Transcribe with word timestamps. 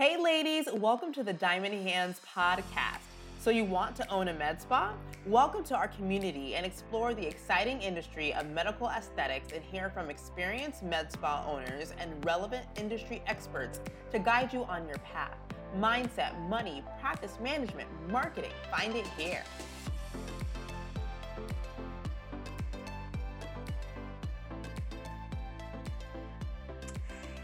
Hey, 0.00 0.16
ladies, 0.16 0.66
welcome 0.72 1.12
to 1.12 1.22
the 1.22 1.34
Diamond 1.34 1.86
Hands 1.86 2.18
podcast. 2.34 3.02
So, 3.38 3.50
you 3.50 3.66
want 3.66 3.94
to 3.96 4.10
own 4.10 4.28
a 4.28 4.32
med 4.32 4.58
spa? 4.58 4.94
Welcome 5.26 5.62
to 5.64 5.76
our 5.76 5.88
community 5.88 6.54
and 6.54 6.64
explore 6.64 7.12
the 7.12 7.26
exciting 7.26 7.82
industry 7.82 8.32
of 8.32 8.48
medical 8.48 8.88
aesthetics 8.88 9.52
and 9.52 9.62
hear 9.62 9.90
from 9.90 10.08
experienced 10.08 10.82
med 10.82 11.12
spa 11.12 11.44
owners 11.46 11.92
and 11.98 12.24
relevant 12.24 12.64
industry 12.76 13.22
experts 13.26 13.78
to 14.10 14.18
guide 14.18 14.54
you 14.54 14.64
on 14.64 14.88
your 14.88 14.96
path. 15.00 15.36
Mindset, 15.78 16.32
money, 16.48 16.82
practice 16.98 17.36
management, 17.38 17.90
marketing. 18.08 18.52
Find 18.70 18.96
it 18.96 19.06
here. 19.18 19.42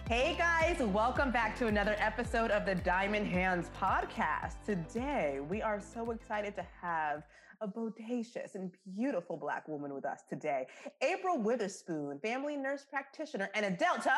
Hey 0.08 0.36
guys, 0.38 0.78
welcome 0.78 1.32
back 1.32 1.58
to 1.58 1.66
another 1.66 1.96
episode 1.98 2.52
of 2.52 2.64
the 2.64 2.76
Diamond 2.76 3.26
Hands 3.26 3.68
podcast. 3.76 4.52
Today, 4.64 5.40
we 5.48 5.62
are 5.62 5.80
so 5.80 6.12
excited 6.12 6.54
to 6.54 6.64
have 6.80 7.24
a 7.60 7.66
bodacious 7.66 8.54
and 8.54 8.70
beautiful 8.96 9.36
Black 9.36 9.66
woman 9.66 9.92
with 9.92 10.04
us 10.04 10.20
today. 10.28 10.68
April 11.02 11.38
Witherspoon, 11.38 12.20
family 12.20 12.56
nurse 12.56 12.86
practitioner 12.88 13.50
and 13.56 13.66
a 13.66 13.70
Delta 13.72 14.14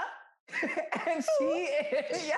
and 1.07 1.25
she 1.39 1.45
is, 1.45 2.27
yeah, 2.29 2.37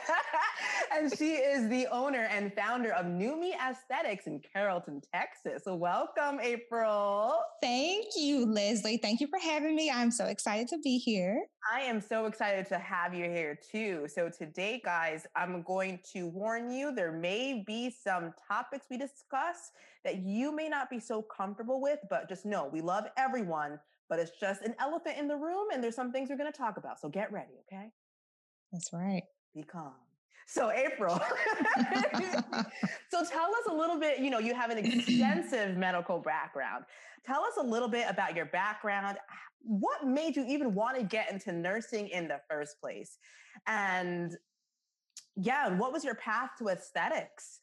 and 0.93 1.17
she 1.17 1.35
is 1.35 1.69
the 1.69 1.87
owner 1.93 2.29
and 2.31 2.53
founder 2.55 2.93
of 2.93 3.07
Numi 3.07 3.53
Aesthetics 3.55 4.27
in 4.27 4.41
Carrollton, 4.41 5.01
Texas. 5.13 5.63
So 5.65 5.75
welcome, 5.75 6.41
April. 6.41 7.39
Thank 7.63 8.07
you, 8.17 8.47
Leslie. 8.47 8.99
Thank 8.99 9.21
you 9.21 9.29
for 9.29 9.39
having 9.39 9.77
me. 9.77 9.91
I'm 9.91 10.11
so 10.11 10.27
excited 10.27 10.69
to 10.69 10.79
be 10.79 10.99
here. 10.99 11.41
I 11.73 11.83
am 11.83 12.01
so 12.01 12.27
excited 12.27 12.67
to 12.69 12.79
have 12.79 13.15
you 13.15 13.25
here 13.25 13.59
too. 13.71 14.07
So 14.13 14.29
today, 14.29 14.81
guys, 14.85 15.27
I'm 15.37 15.63
going 15.63 16.01
to 16.13 16.27
warn 16.27 16.71
you 16.71 16.93
there 16.95 17.13
may 17.13 17.63
be 17.67 17.91
some 17.91 18.33
topics 18.49 18.87
we 18.91 18.99
discuss 18.99 19.71
that 20.05 20.19
you 20.19 20.55
may 20.55 20.69
not 20.69 20.91
be 20.91 20.99
so 20.99 21.23
comfortable 21.23 21.81
with, 21.81 21.99
but 22.09 22.29
just 22.29 22.45
know 22.45 22.69
we 22.73 22.81
love 22.81 23.05
everyone, 23.17 23.79
but 24.09 24.19
it's 24.19 24.33
just 24.41 24.63
an 24.63 24.75
elephant 24.81 25.17
in 25.19 25.29
the 25.29 25.37
room 25.37 25.69
and 25.73 25.83
there's 25.83 25.95
some 25.95 26.11
things 26.11 26.29
we're 26.31 26.37
going 26.37 26.51
to 26.51 26.59
talk 26.59 26.77
about. 26.77 26.99
So 27.01 27.09
get 27.09 27.31
ready, 27.33 27.53
okay? 27.73 27.91
That's 28.73 28.93
right. 28.93 29.23
Be 29.55 29.63
calm. 29.63 29.93
So, 30.47 30.73
April, 30.73 31.15
so 33.09 33.25
tell 33.31 33.51
us 33.51 33.67
a 33.69 33.73
little 33.73 34.01
bit. 34.01 34.19
You 34.19 34.31
know, 34.31 34.41
you 34.41 34.53
have 34.53 34.71
an 34.71 34.79
extensive 34.79 35.77
medical 35.77 36.19
background. 36.19 36.87
Tell 37.25 37.45
us 37.45 37.55
a 37.57 37.63
little 37.63 37.87
bit 37.87 38.07
about 38.09 38.35
your 38.35 38.47
background. 38.47 39.17
What 39.63 40.07
made 40.07 40.35
you 40.35 40.45
even 40.49 40.75
want 40.75 40.97
to 40.97 41.05
get 41.05 41.31
into 41.31 41.53
nursing 41.53 42.09
in 42.09 42.27
the 42.27 42.41
first 42.51 42.81
place? 42.81 43.19
And 43.69 44.37
yeah, 45.37 45.69
what 45.69 45.93
was 45.93 46.03
your 46.05 46.17
path 46.17 46.51
to 46.59 46.69
aesthetics? 46.69 47.61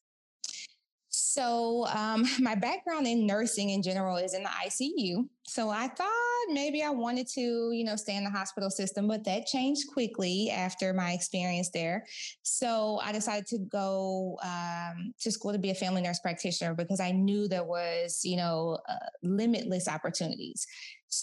So, 1.10 1.88
um, 1.88 2.26
my 2.40 2.56
background 2.56 3.06
in 3.06 3.26
nursing 3.26 3.72
in 3.72 3.82
general 3.82 4.18
is 4.18 4.34
in 4.34 4.44
the 4.44 4.50
ICU. 4.50 5.28
So, 5.46 5.70
I 5.70 5.88
thought 5.88 6.08
maybe 6.50 6.84
I 6.84 6.90
wanted 6.90 7.28
to, 7.30 7.72
you 7.72 7.84
know, 7.84 7.96
stay 7.96 8.16
in 8.16 8.24
the 8.24 8.30
hospital 8.30 8.70
system, 8.70 9.08
but 9.08 9.24
that 9.26 9.46
changed 9.46 9.88
quickly 9.92 10.50
after 10.50 10.94
my 10.94 11.12
experience 11.12 11.70
there. 11.74 12.06
So, 12.44 13.00
I 13.04 13.12
decided 13.12 13.48
to 13.48 13.60
go 13.60 14.38
um, 14.44 15.14
to 15.20 15.32
school 15.32 15.52
to 15.52 15.60
be 15.60 15.72
a 15.72 15.76
family 15.76 16.02
nurse 16.02 16.20
practitioner 16.20 16.74
because 16.74 17.00
I 17.00 17.12
knew 17.12 17.48
there 17.48 17.64
was, 17.64 18.22
you 18.24 18.38
know, 18.38 18.80
uh, 18.88 18.96
limitless 19.24 19.88
opportunities. 19.88 20.66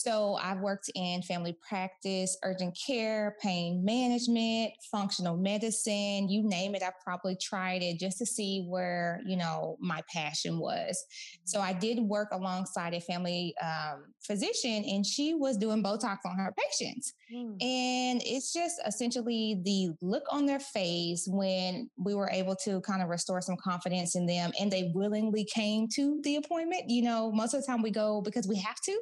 So 0.02 0.34
I've 0.34 0.60
worked 0.60 0.90
in 0.94 1.22
family 1.22 1.56
practice, 1.66 2.36
urgent 2.42 2.76
care, 2.86 3.36
pain 3.40 3.84
management, 3.84 4.72
functional 4.90 5.36
medicine, 5.36 6.28
you 6.28 6.42
name 6.42 6.74
it. 6.74 6.82
I've 6.82 7.00
probably 7.02 7.36
tried 7.36 7.82
it 7.82 7.98
just 8.00 8.18
to 8.18 8.26
see 8.26 8.66
where, 8.68 9.20
you 9.24 9.36
know, 9.36 9.76
my 9.80 10.02
passion 10.12 10.58
was. 10.58 11.04
So 11.44 11.60
I 11.60 11.72
did 11.72 12.00
work 12.00 12.28
alongside 12.32 12.94
a 12.94 13.00
family 13.00 13.54
um, 13.62 14.04
physician 14.20 14.84
and 14.84 15.06
she 15.06 15.34
was 15.34 15.56
doing 15.56 15.82
Botox 15.82 16.18
on 16.26 16.36
her 16.38 16.52
patients. 16.58 17.14
Mm. 17.32 17.62
And 17.62 18.22
it's 18.24 18.52
just 18.52 18.80
essentially 18.86 19.60
the 19.64 19.90
look 20.02 20.24
on 20.30 20.46
their 20.46 20.60
face 20.60 21.26
when 21.30 21.88
we 21.96 22.14
were 22.14 22.30
able 22.30 22.56
to 22.64 22.80
kind 22.80 23.02
of 23.02 23.08
restore 23.08 23.40
some 23.40 23.56
confidence 23.62 24.16
in 24.16 24.26
them 24.26 24.52
and 24.58 24.70
they 24.70 24.90
willingly 24.94 25.44
came 25.44 25.86
to 25.94 26.20
the 26.24 26.36
appointment. 26.36 26.84
You 26.88 27.02
know, 27.02 27.30
most 27.32 27.54
of 27.54 27.60
the 27.60 27.66
time 27.66 27.82
we 27.82 27.90
go 27.90 28.20
because 28.20 28.48
we 28.48 28.56
have 28.56 28.80
to. 28.80 28.98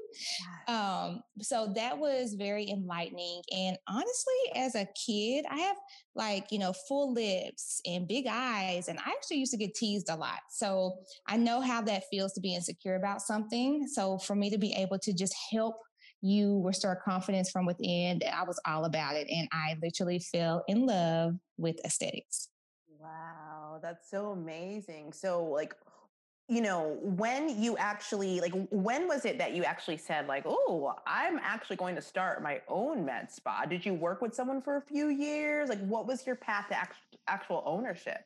Um, 0.68 0.81
Um, 0.82 1.22
so 1.40 1.72
that 1.76 1.96
was 1.96 2.34
very 2.34 2.68
enlightening. 2.68 3.42
And 3.56 3.76
honestly, 3.88 4.34
as 4.56 4.74
a 4.74 4.88
kid, 5.06 5.44
I 5.48 5.58
have 5.58 5.76
like, 6.14 6.50
you 6.50 6.58
know, 6.58 6.72
full 6.88 7.12
lips 7.12 7.80
and 7.86 8.08
big 8.08 8.26
eyes. 8.28 8.88
And 8.88 8.98
I 8.98 9.10
actually 9.10 9.38
used 9.38 9.52
to 9.52 9.58
get 9.58 9.74
teased 9.74 10.08
a 10.10 10.16
lot. 10.16 10.40
So 10.50 10.98
I 11.26 11.36
know 11.36 11.60
how 11.60 11.82
that 11.82 12.04
feels 12.10 12.32
to 12.32 12.40
be 12.40 12.54
insecure 12.54 12.96
about 12.96 13.22
something. 13.22 13.86
So 13.86 14.18
for 14.18 14.34
me 14.34 14.50
to 14.50 14.58
be 14.58 14.72
able 14.74 14.98
to 15.00 15.12
just 15.12 15.34
help 15.52 15.76
you 16.20 16.62
restore 16.64 17.00
confidence 17.04 17.50
from 17.50 17.66
within, 17.66 18.20
I 18.32 18.44
was 18.44 18.60
all 18.66 18.84
about 18.84 19.16
it. 19.16 19.28
And 19.30 19.48
I 19.52 19.76
literally 19.82 20.20
fell 20.20 20.64
in 20.68 20.86
love 20.86 21.34
with 21.58 21.76
aesthetics. 21.84 22.48
Wow, 22.98 23.80
that's 23.82 24.10
so 24.10 24.30
amazing. 24.30 25.12
So, 25.12 25.44
like, 25.44 25.74
you 26.48 26.60
know, 26.60 26.98
when 27.02 27.62
you 27.62 27.76
actually 27.76 28.40
like, 28.40 28.52
when 28.70 29.08
was 29.08 29.24
it 29.24 29.38
that 29.38 29.54
you 29.54 29.64
actually 29.64 29.96
said 29.96 30.26
like, 30.26 30.44
"Oh, 30.44 30.94
I'm 31.06 31.38
actually 31.42 31.76
going 31.76 31.94
to 31.94 32.02
start 32.02 32.42
my 32.42 32.60
own 32.68 33.04
med 33.04 33.30
spa"? 33.30 33.64
Did 33.64 33.86
you 33.86 33.94
work 33.94 34.20
with 34.20 34.34
someone 34.34 34.60
for 34.60 34.76
a 34.76 34.82
few 34.82 35.08
years? 35.08 35.68
Like, 35.68 35.80
what 35.86 36.06
was 36.06 36.26
your 36.26 36.36
path 36.36 36.66
to 36.68 36.76
actual 37.28 37.62
ownership? 37.64 38.24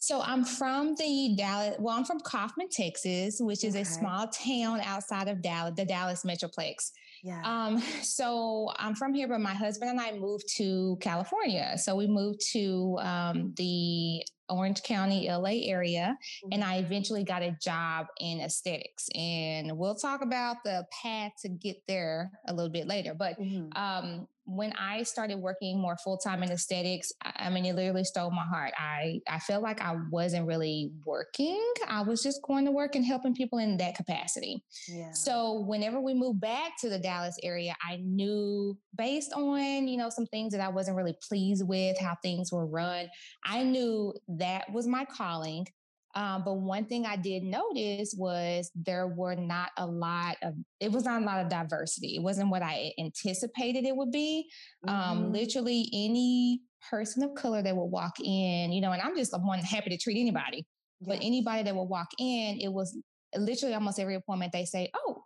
So 0.00 0.20
I'm 0.22 0.44
from 0.44 0.94
the 0.94 1.34
Dallas. 1.36 1.76
Well, 1.80 1.96
I'm 1.96 2.04
from 2.04 2.20
Kaufman, 2.20 2.68
Texas, 2.68 3.40
which 3.40 3.64
is 3.64 3.74
okay. 3.74 3.82
a 3.82 3.84
small 3.84 4.28
town 4.28 4.80
outside 4.84 5.26
of 5.26 5.42
Dallas, 5.42 5.74
the 5.76 5.84
Dallas 5.84 6.22
Metroplex. 6.24 6.92
Yeah. 7.24 7.42
Um, 7.44 7.82
so 8.02 8.70
I'm 8.76 8.94
from 8.94 9.12
here, 9.12 9.26
but 9.26 9.40
my 9.40 9.54
husband 9.54 9.90
and 9.90 10.00
I 10.00 10.12
moved 10.12 10.44
to 10.56 10.96
California. 11.00 11.76
So 11.78 11.96
we 11.96 12.06
moved 12.06 12.40
to 12.52 12.96
um, 13.00 13.52
the 13.56 14.22
Orange 14.48 14.82
County, 14.82 15.28
LA 15.30 15.60
area, 15.64 16.16
mm-hmm. 16.18 16.52
and 16.52 16.64
I 16.64 16.76
eventually 16.76 17.24
got 17.24 17.42
a 17.42 17.56
job 17.62 18.06
in 18.20 18.40
aesthetics. 18.40 19.08
And 19.14 19.76
we'll 19.76 19.94
talk 19.94 20.22
about 20.22 20.58
the 20.64 20.86
path 21.02 21.32
to 21.42 21.48
get 21.48 21.76
there 21.86 22.30
a 22.46 22.54
little 22.54 22.72
bit 22.72 22.86
later. 22.86 23.14
But 23.14 23.38
mm-hmm. 23.38 23.68
um, 23.76 24.28
when 24.48 24.72
I 24.80 25.02
started 25.02 25.36
working 25.36 25.78
more 25.78 25.98
full 26.02 26.16
time 26.16 26.42
in 26.42 26.50
aesthetics, 26.50 27.12
I 27.22 27.50
mean, 27.50 27.66
it 27.66 27.74
literally 27.74 28.04
stole 28.04 28.30
my 28.30 28.44
heart. 28.44 28.72
I 28.78 29.20
I 29.28 29.38
felt 29.40 29.62
like 29.62 29.82
I 29.82 29.96
wasn't 30.10 30.46
really 30.46 30.90
working. 31.04 31.62
I 31.86 32.00
was 32.00 32.22
just 32.22 32.40
going 32.42 32.64
to 32.64 32.70
work 32.70 32.94
and 32.94 33.04
helping 33.04 33.34
people 33.34 33.58
in 33.58 33.76
that 33.76 33.94
capacity. 33.94 34.64
Yeah. 34.88 35.12
So 35.12 35.64
whenever 35.66 36.00
we 36.00 36.14
moved 36.14 36.40
back 36.40 36.72
to 36.80 36.88
the 36.88 36.98
Dallas 36.98 37.36
area, 37.42 37.74
I 37.86 37.98
knew 38.02 38.78
based 38.96 39.34
on 39.34 39.86
you 39.86 39.98
know 39.98 40.08
some 40.08 40.26
things 40.26 40.52
that 40.52 40.62
I 40.62 40.68
wasn't 40.68 40.96
really 40.96 41.16
pleased 41.28 41.68
with 41.68 41.98
how 42.00 42.16
things 42.22 42.50
were 42.50 42.66
run. 42.66 43.08
I 43.44 43.64
knew 43.64 44.14
that 44.28 44.72
was 44.72 44.86
my 44.86 45.04
calling. 45.04 45.66
Um, 46.14 46.42
but 46.44 46.54
one 46.54 46.86
thing 46.86 47.06
I 47.06 47.16
did 47.16 47.42
notice 47.42 48.14
was 48.16 48.70
there 48.74 49.06
were 49.06 49.34
not 49.34 49.70
a 49.76 49.86
lot 49.86 50.36
of, 50.42 50.54
it 50.80 50.90
was 50.90 51.04
not 51.04 51.22
a 51.22 51.24
lot 51.24 51.40
of 51.40 51.48
diversity. 51.48 52.16
It 52.16 52.22
wasn't 52.22 52.50
what 52.50 52.62
I 52.62 52.92
anticipated 52.98 53.84
it 53.84 53.94
would 53.94 54.10
be. 54.10 54.50
Um, 54.86 54.94
mm-hmm. 54.94 55.10
Um, 55.10 55.32
literally 55.32 55.88
any 55.92 56.60
person 56.90 57.22
of 57.22 57.34
color 57.34 57.62
that 57.62 57.76
would 57.76 57.84
walk 57.84 58.20
in, 58.20 58.72
you 58.72 58.80
know, 58.80 58.92
and 58.92 59.02
I'm 59.02 59.16
just 59.16 59.32
one 59.38 59.58
happy 59.60 59.90
to 59.90 59.98
treat 59.98 60.18
anybody, 60.18 60.66
yes. 61.00 61.08
but 61.08 61.18
anybody 61.20 61.62
that 61.62 61.74
would 61.74 61.84
walk 61.84 62.08
in, 62.18 62.58
it 62.60 62.72
was 62.72 62.96
literally 63.36 63.74
almost 63.74 64.00
every 64.00 64.14
appointment 64.14 64.52
they 64.52 64.64
say, 64.64 64.90
oh, 64.94 65.22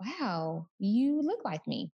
wow, 0.00 0.66
you 0.78 1.20
look 1.22 1.44
like 1.44 1.66
me. 1.66 1.92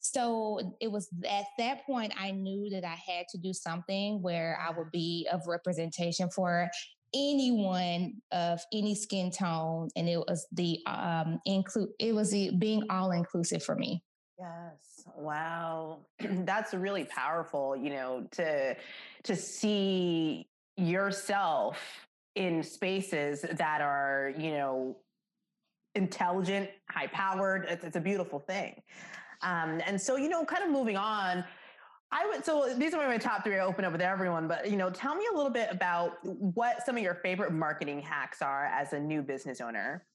So 0.00 0.76
it 0.80 0.92
was 0.92 1.08
at 1.26 1.44
that 1.58 1.86
point 1.86 2.12
I 2.18 2.30
knew 2.30 2.68
that 2.70 2.84
I 2.84 2.94
had 2.94 3.26
to 3.30 3.38
do 3.38 3.54
something 3.54 4.20
where 4.20 4.58
I 4.60 4.76
would 4.76 4.90
be 4.90 5.26
of 5.32 5.46
representation 5.46 6.28
for 6.28 6.68
anyone 7.14 8.14
of 8.32 8.60
any 8.72 8.94
skin 8.94 9.30
tone 9.30 9.88
and 9.96 10.08
it 10.08 10.18
was 10.18 10.46
the 10.52 10.78
um 10.86 11.40
include 11.44 11.90
it 11.98 12.14
was 12.14 12.30
the 12.30 12.50
being 12.58 12.82
all 12.90 13.12
inclusive 13.12 13.62
for 13.62 13.74
me. 13.74 14.02
Yes. 14.38 15.06
Wow. 15.16 16.06
That's 16.20 16.74
really 16.74 17.04
powerful 17.04 17.76
you 17.76 17.90
know 17.90 18.26
to 18.32 18.76
to 19.24 19.36
see 19.36 20.48
yourself 20.76 21.78
in 22.34 22.62
spaces 22.62 23.42
that 23.42 23.80
are 23.80 24.32
you 24.36 24.50
know 24.50 24.96
intelligent 25.94 26.68
high 26.90 27.06
powered 27.06 27.66
it's, 27.68 27.84
it's 27.84 27.96
a 27.96 28.00
beautiful 28.00 28.40
thing. 28.40 28.82
Um, 29.42 29.80
and 29.86 30.00
so 30.00 30.16
you 30.16 30.28
know 30.28 30.44
kind 30.44 30.64
of 30.64 30.70
moving 30.70 30.96
on 30.96 31.44
I 32.14 32.26
would 32.26 32.44
so 32.44 32.72
these 32.76 32.94
are 32.94 33.08
my 33.08 33.18
top 33.18 33.42
three. 33.42 33.56
I 33.56 33.64
open 33.64 33.84
up 33.84 33.90
with 33.90 34.00
everyone, 34.00 34.46
but 34.46 34.70
you 34.70 34.76
know, 34.76 34.88
tell 34.88 35.16
me 35.16 35.24
a 35.32 35.36
little 35.36 35.50
bit 35.50 35.68
about 35.70 36.24
what 36.24 36.86
some 36.86 36.96
of 36.96 37.02
your 37.02 37.16
favorite 37.16 37.52
marketing 37.52 38.00
hacks 38.00 38.40
are 38.40 38.66
as 38.66 38.92
a 38.92 39.00
new 39.00 39.20
business 39.20 39.60
owner. 39.60 40.06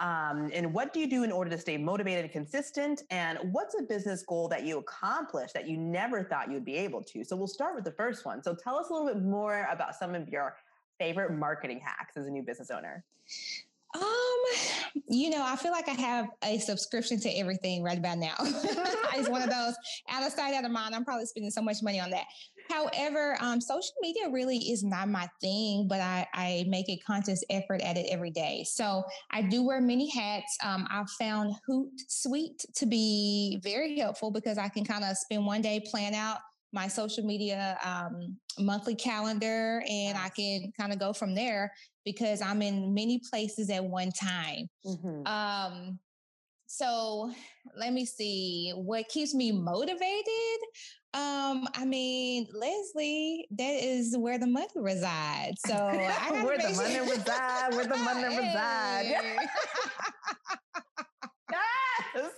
Um, 0.00 0.50
and 0.54 0.72
what 0.72 0.94
do 0.94 1.00
you 1.00 1.06
do 1.06 1.24
in 1.24 1.30
order 1.30 1.50
to 1.50 1.58
stay 1.58 1.76
motivated 1.76 2.24
and 2.24 2.32
consistent? 2.32 3.02
And 3.10 3.38
what's 3.52 3.78
a 3.78 3.82
business 3.82 4.22
goal 4.22 4.48
that 4.48 4.64
you 4.64 4.78
accomplished 4.78 5.52
that 5.52 5.68
you 5.68 5.76
never 5.76 6.24
thought 6.24 6.50
you'd 6.50 6.64
be 6.64 6.76
able 6.76 7.04
to? 7.04 7.22
So 7.22 7.36
we'll 7.36 7.46
start 7.46 7.74
with 7.74 7.84
the 7.84 7.92
first 7.92 8.24
one. 8.24 8.42
So 8.42 8.54
tell 8.54 8.76
us 8.76 8.88
a 8.88 8.92
little 8.94 9.06
bit 9.06 9.22
more 9.22 9.68
about 9.70 9.94
some 9.94 10.14
of 10.14 10.30
your 10.30 10.56
favorite 10.98 11.36
marketing 11.36 11.80
hacks 11.84 12.16
as 12.16 12.26
a 12.26 12.30
new 12.30 12.42
business 12.42 12.70
owner. 12.70 13.04
Um, 13.94 14.02
you 15.08 15.30
know, 15.30 15.44
I 15.44 15.56
feel 15.56 15.72
like 15.72 15.88
I 15.88 15.92
have 15.92 16.28
a 16.44 16.58
subscription 16.58 17.20
to 17.20 17.30
everything 17.30 17.82
right 17.82 17.98
about 17.98 18.18
now. 18.18 18.34
it's 18.40 19.28
one 19.28 19.42
of 19.42 19.50
those 19.50 19.74
out 20.10 20.26
of 20.26 20.32
sight, 20.32 20.54
out 20.54 20.64
of 20.64 20.70
mind. 20.70 20.94
I'm 20.94 21.04
probably 21.04 21.26
spending 21.26 21.50
so 21.50 21.62
much 21.62 21.82
money 21.82 22.00
on 22.00 22.10
that. 22.10 22.24
However, 22.70 23.36
um, 23.40 23.60
social 23.60 23.92
media 24.00 24.30
really 24.30 24.56
is 24.56 24.82
not 24.82 25.08
my 25.08 25.28
thing, 25.40 25.86
but 25.88 26.00
I, 26.00 26.26
I 26.32 26.64
make 26.68 26.88
a 26.88 26.96
conscious 26.98 27.44
effort 27.50 27.82
at 27.82 27.96
it 27.96 28.06
every 28.08 28.30
day. 28.30 28.64
So 28.66 29.02
I 29.30 29.42
do 29.42 29.62
wear 29.62 29.80
many 29.80 30.08
hats. 30.08 30.56
Um, 30.64 30.86
I've 30.90 31.10
found 31.10 31.54
Hootsuite 31.68 32.64
to 32.76 32.86
be 32.86 33.60
very 33.62 33.98
helpful 33.98 34.30
because 34.30 34.58
I 34.58 34.68
can 34.68 34.84
kind 34.84 35.04
of 35.04 35.16
spend 35.16 35.44
one 35.44 35.60
day 35.60 35.82
plan 35.90 36.14
out 36.14 36.38
my 36.72 36.88
social 36.88 37.24
media 37.24 37.78
um, 37.84 38.36
monthly 38.58 38.94
calendar 38.94 39.82
and 39.88 40.16
I 40.16 40.28
can 40.30 40.72
kind 40.78 40.92
of 40.92 40.98
go 40.98 41.12
from 41.12 41.34
there 41.34 41.72
because 42.04 42.40
I'm 42.40 42.62
in 42.62 42.94
many 42.94 43.20
places 43.30 43.70
at 43.70 43.84
one 43.84 44.10
time. 44.10 44.68
Mm-hmm. 44.84 45.26
Um, 45.26 45.98
so 46.66 47.30
let 47.76 47.92
me 47.92 48.06
see 48.06 48.72
what 48.74 49.08
keeps 49.08 49.34
me 49.34 49.52
motivated. 49.52 50.58
Um, 51.14 51.68
I 51.74 51.84
mean, 51.84 52.46
Leslie, 52.54 53.46
that 53.50 53.84
is 53.84 54.16
where 54.16 54.38
the 54.38 54.46
money 54.46 54.68
resides. 54.76 55.60
So 55.66 55.74
where 55.74 56.56
the 56.56 56.72
money 56.74 57.00
resides, 57.00 57.76
where 57.76 57.86
the 57.86 57.96
money 57.98 58.24
resides. 58.24 59.08
yes. 59.08 59.48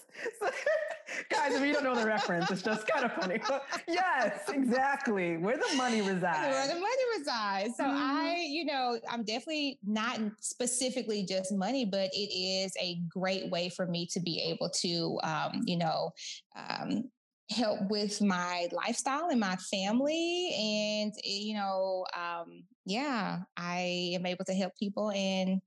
Guys, 1.31 1.55
if 1.55 1.63
you 1.65 1.73
don't 1.73 1.85
know 1.85 1.95
the 1.95 2.07
reference, 2.07 2.51
it's 2.51 2.63
just 2.63 2.87
kind 2.87 3.05
of 3.05 3.13
funny. 3.13 3.41
yes, 3.89 4.49
exactly. 4.49 5.37
Where 5.37 5.57
the 5.57 5.77
money 5.77 6.01
resides. 6.01 6.55
Where 6.55 6.69
the 6.69 6.75
money 6.75 7.19
resides. 7.19 7.77
So 7.77 7.85
mm-hmm. 7.85 7.97
I, 7.97 8.45
you 8.49 8.65
know, 8.65 8.99
I'm 9.11 9.25
definitely 9.25 9.79
not 9.85 10.19
specifically 10.41 11.25
just 11.25 11.53
money, 11.53 11.85
but 11.85 12.11
it 12.13 12.33
is 12.35 12.73
a 12.81 13.01
great 13.09 13.51
way 13.51 13.69
for 13.69 13.87
me 13.87 14.07
to 14.13 14.21
be 14.21 14.41
able 14.41 14.71
to, 14.71 15.19
um, 15.23 15.63
you 15.67 15.79
know, 15.79 16.11
um, 16.57 17.05
help 17.51 17.79
with 17.91 18.23
my 18.23 18.69
lifestyle 18.73 19.29
and 19.29 19.39
my 19.39 19.57
family 19.57 20.55
and 20.59 21.13
you 21.23 21.55
know 21.55 22.07
um 22.17 22.65
yeah 22.87 23.41
i 23.57 24.13
am 24.15 24.25
able 24.25 24.47
to 24.47 24.55
help 24.55 24.73
people 24.79 25.11
and 25.11 25.61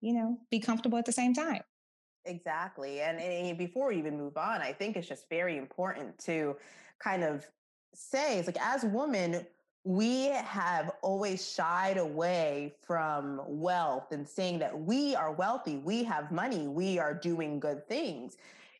you 0.00 0.12
know 0.12 0.36
be 0.50 0.58
comfortable 0.58 0.98
at 0.98 1.04
the 1.04 1.12
same 1.12 1.32
time 1.32 1.62
Exactly. 2.26 3.00
And, 3.00 3.20
and 3.20 3.58
before 3.58 3.88
we 3.88 3.98
even 3.98 4.16
move 4.16 4.36
on, 4.36 4.62
I 4.62 4.72
think 4.72 4.96
it's 4.96 5.08
just 5.08 5.28
very 5.28 5.58
important 5.58 6.18
to 6.20 6.56
kind 6.98 7.22
of 7.22 7.46
say 7.94 8.38
it's 8.38 8.48
like 8.48 8.60
as 8.60 8.84
women, 8.84 9.46
we 9.84 10.28
have 10.28 10.92
always 11.02 11.46
shied 11.46 11.98
away 11.98 12.74
from 12.80 13.42
wealth 13.46 14.12
and 14.12 14.26
saying 14.26 14.58
that 14.60 14.78
we 14.78 15.14
are 15.14 15.32
wealthy, 15.32 15.76
we 15.76 16.02
have 16.04 16.32
money, 16.32 16.66
we 16.66 16.98
are 16.98 17.12
doing 17.12 17.60
good 17.60 17.86
things. 17.86 18.38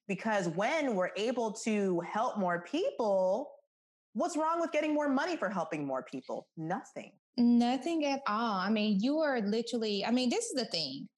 Because 0.08 0.48
when 0.48 0.94
we're 0.94 1.10
able 1.16 1.52
to 1.52 2.00
help 2.00 2.38
more 2.38 2.60
people, 2.60 3.52
what's 4.14 4.36
wrong 4.36 4.60
with 4.60 4.72
getting 4.72 4.94
more 4.94 5.08
money 5.08 5.36
for 5.36 5.50
helping 5.50 5.86
more 5.86 6.02
people? 6.02 6.46
Nothing. 6.56 7.12
Nothing 7.36 8.04
at 8.06 8.20
all. 8.26 8.56
I 8.56 8.70
mean, 8.70 9.00
you 9.00 9.18
are 9.18 9.40
literally, 9.40 10.04
I 10.04 10.10
mean, 10.10 10.30
this 10.30 10.46
is 10.46 10.54
the 10.54 10.66
thing 10.66 11.08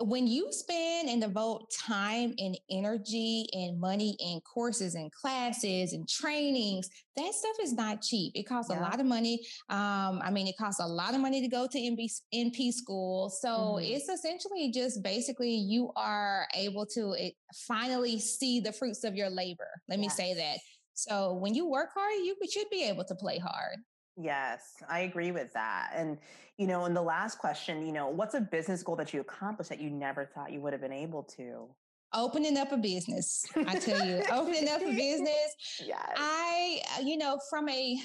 when 0.00 0.28
you 0.28 0.46
spend 0.52 1.08
and 1.08 1.20
devote 1.20 1.70
time 1.70 2.32
and 2.38 2.56
energy 2.70 3.48
and 3.52 3.80
money 3.80 4.16
in 4.20 4.40
courses 4.40 4.94
and 4.94 5.10
classes 5.10 5.92
and 5.92 6.08
trainings, 6.08 6.88
that 7.16 7.34
stuff 7.34 7.56
is 7.60 7.72
not 7.72 8.00
cheap. 8.00 8.32
It 8.36 8.44
costs 8.44 8.70
yeah. 8.70 8.78
a 8.78 8.82
lot 8.82 9.00
of 9.00 9.06
money. 9.06 9.40
Um, 9.68 10.20
I 10.22 10.30
mean, 10.30 10.46
it 10.46 10.56
costs 10.56 10.80
a 10.80 10.86
lot 10.86 11.14
of 11.14 11.20
money 11.20 11.40
to 11.40 11.48
go 11.48 11.66
to 11.66 11.78
NP, 11.78 12.12
NP 12.32 12.72
school. 12.72 13.28
So 13.28 13.48
mm-hmm. 13.48 13.92
it's 13.92 14.08
essentially 14.08 14.70
just 14.70 15.02
basically 15.02 15.54
you 15.54 15.90
are 15.96 16.46
able 16.54 16.86
to 16.86 17.12
it, 17.18 17.34
finally 17.66 18.20
see 18.20 18.60
the 18.60 18.72
fruits 18.72 19.02
of 19.02 19.16
your 19.16 19.30
labor. 19.30 19.68
Let 19.88 19.98
yes. 19.98 20.18
me 20.18 20.24
say 20.24 20.34
that. 20.34 20.58
So 20.94 21.34
when 21.34 21.54
you 21.54 21.68
work 21.68 21.90
hard, 21.94 22.14
you 22.24 22.36
should 22.50 22.70
be 22.70 22.84
able 22.84 23.04
to 23.04 23.14
play 23.16 23.38
hard. 23.38 23.78
Yes, 24.20 24.74
I 24.88 25.00
agree 25.00 25.30
with 25.30 25.52
that. 25.52 25.92
And, 25.94 26.18
you 26.56 26.66
know, 26.66 26.86
in 26.86 26.94
the 26.94 27.02
last 27.02 27.38
question, 27.38 27.86
you 27.86 27.92
know, 27.92 28.08
what's 28.08 28.34
a 28.34 28.40
business 28.40 28.82
goal 28.82 28.96
that 28.96 29.14
you 29.14 29.20
accomplished 29.20 29.70
that 29.70 29.80
you 29.80 29.90
never 29.90 30.24
thought 30.24 30.50
you 30.50 30.60
would 30.60 30.72
have 30.72 30.82
been 30.82 30.92
able 30.92 31.22
to? 31.36 31.68
Opening 32.12 32.56
up 32.56 32.72
a 32.72 32.76
business. 32.76 33.44
I 33.54 33.78
tell 33.78 34.04
you, 34.04 34.22
opening 34.32 34.68
up 34.68 34.80
a 34.80 34.92
business. 34.92 35.54
Yes. 35.84 36.08
I, 36.16 36.80
uh, 36.96 37.02
you 37.02 37.16
know, 37.16 37.38
from 37.48 37.68
a 37.68 37.96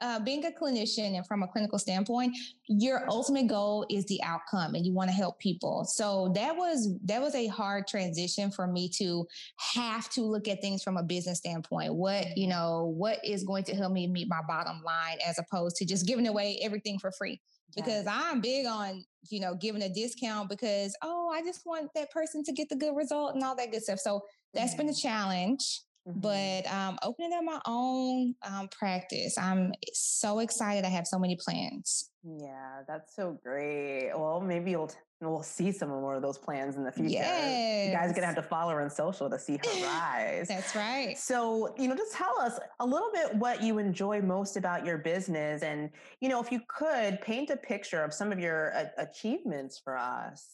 uh, 0.00 0.18
being 0.20 0.44
a 0.44 0.50
clinician 0.50 1.16
and 1.16 1.26
from 1.26 1.42
a 1.42 1.48
clinical 1.48 1.78
standpoint, 1.78 2.36
your 2.68 3.08
ultimate 3.08 3.46
goal 3.46 3.86
is 3.90 4.04
the 4.06 4.22
outcome, 4.22 4.74
and 4.74 4.84
you 4.84 4.92
want 4.92 5.08
to 5.08 5.14
help 5.14 5.38
people. 5.38 5.84
So 5.84 6.32
that 6.34 6.56
was 6.56 6.88
that 7.04 7.20
was 7.20 7.34
a 7.34 7.46
hard 7.46 7.86
transition 7.86 8.50
for 8.50 8.66
me 8.66 8.88
to 8.96 9.26
have 9.74 10.08
to 10.10 10.22
look 10.22 10.48
at 10.48 10.60
things 10.60 10.82
from 10.82 10.96
a 10.96 11.02
business 11.02 11.38
standpoint. 11.38 11.94
What 11.94 12.36
you 12.36 12.48
know, 12.48 12.92
what 12.96 13.18
is 13.24 13.44
going 13.44 13.64
to 13.64 13.74
help 13.74 13.92
me 13.92 14.06
meet 14.06 14.28
my 14.28 14.40
bottom 14.46 14.82
line, 14.84 15.18
as 15.26 15.38
opposed 15.38 15.76
to 15.76 15.84
just 15.84 16.06
giving 16.06 16.26
away 16.26 16.58
everything 16.62 16.98
for 16.98 17.12
free. 17.12 17.40
Because 17.74 18.06
I'm 18.06 18.40
big 18.40 18.66
on 18.66 19.02
you 19.30 19.40
know 19.40 19.54
giving 19.54 19.82
a 19.82 19.88
discount 19.88 20.48
because 20.48 20.96
oh 21.02 21.30
I 21.32 21.42
just 21.42 21.62
want 21.64 21.90
that 21.94 22.10
person 22.10 22.42
to 22.44 22.52
get 22.52 22.68
the 22.68 22.76
good 22.76 22.94
result 22.94 23.34
and 23.34 23.42
all 23.42 23.56
that 23.56 23.70
good 23.70 23.82
stuff. 23.82 23.98
So 23.98 24.22
that's 24.52 24.72
mm-hmm. 24.72 24.86
been 24.86 24.88
a 24.90 24.94
challenge. 24.94 25.80
Mm-hmm. 26.08 26.20
But 26.20 26.72
um, 26.72 26.98
opening 27.04 27.32
up 27.32 27.44
my 27.44 27.60
own 27.66 28.34
um, 28.42 28.68
practice, 28.68 29.38
I'm 29.38 29.72
so 29.92 30.40
excited. 30.40 30.84
I 30.84 30.88
have 30.88 31.06
so 31.06 31.18
many 31.18 31.36
plans. 31.36 32.10
Yeah, 32.24 32.80
that's 32.88 33.14
so 33.14 33.38
great. 33.44 34.10
Well, 34.12 34.40
maybe 34.40 34.72
you'll 34.72 34.90
we'll 35.20 35.42
see 35.44 35.70
some 35.70 35.90
more 35.90 36.16
of 36.16 36.22
those 36.22 36.38
plans 36.38 36.76
in 36.76 36.82
the 36.82 36.90
future. 36.90 37.10
Yes. 37.10 37.86
You 37.86 37.92
guys 37.92 38.10
are 38.10 38.14
gonna 38.14 38.26
have 38.26 38.34
to 38.34 38.42
follow 38.42 38.72
her 38.72 38.80
on 38.80 38.90
social 38.90 39.30
to 39.30 39.38
see 39.38 39.58
her 39.64 39.86
rise. 39.86 40.48
that's 40.48 40.74
right. 40.74 41.16
So, 41.16 41.72
you 41.78 41.86
know, 41.86 41.94
just 41.94 42.14
tell 42.14 42.36
us 42.40 42.58
a 42.80 42.86
little 42.86 43.10
bit 43.12 43.36
what 43.36 43.62
you 43.62 43.78
enjoy 43.78 44.20
most 44.20 44.56
about 44.56 44.84
your 44.84 44.98
business, 44.98 45.62
and 45.62 45.90
you 46.20 46.28
know, 46.28 46.42
if 46.42 46.50
you 46.50 46.60
could 46.68 47.20
paint 47.20 47.50
a 47.50 47.56
picture 47.56 48.02
of 48.02 48.12
some 48.12 48.32
of 48.32 48.40
your 48.40 48.74
uh, 48.74 48.86
achievements 48.98 49.80
for 49.82 49.96
us. 49.96 50.48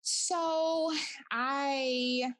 So, 0.00 0.92
I 1.30 2.32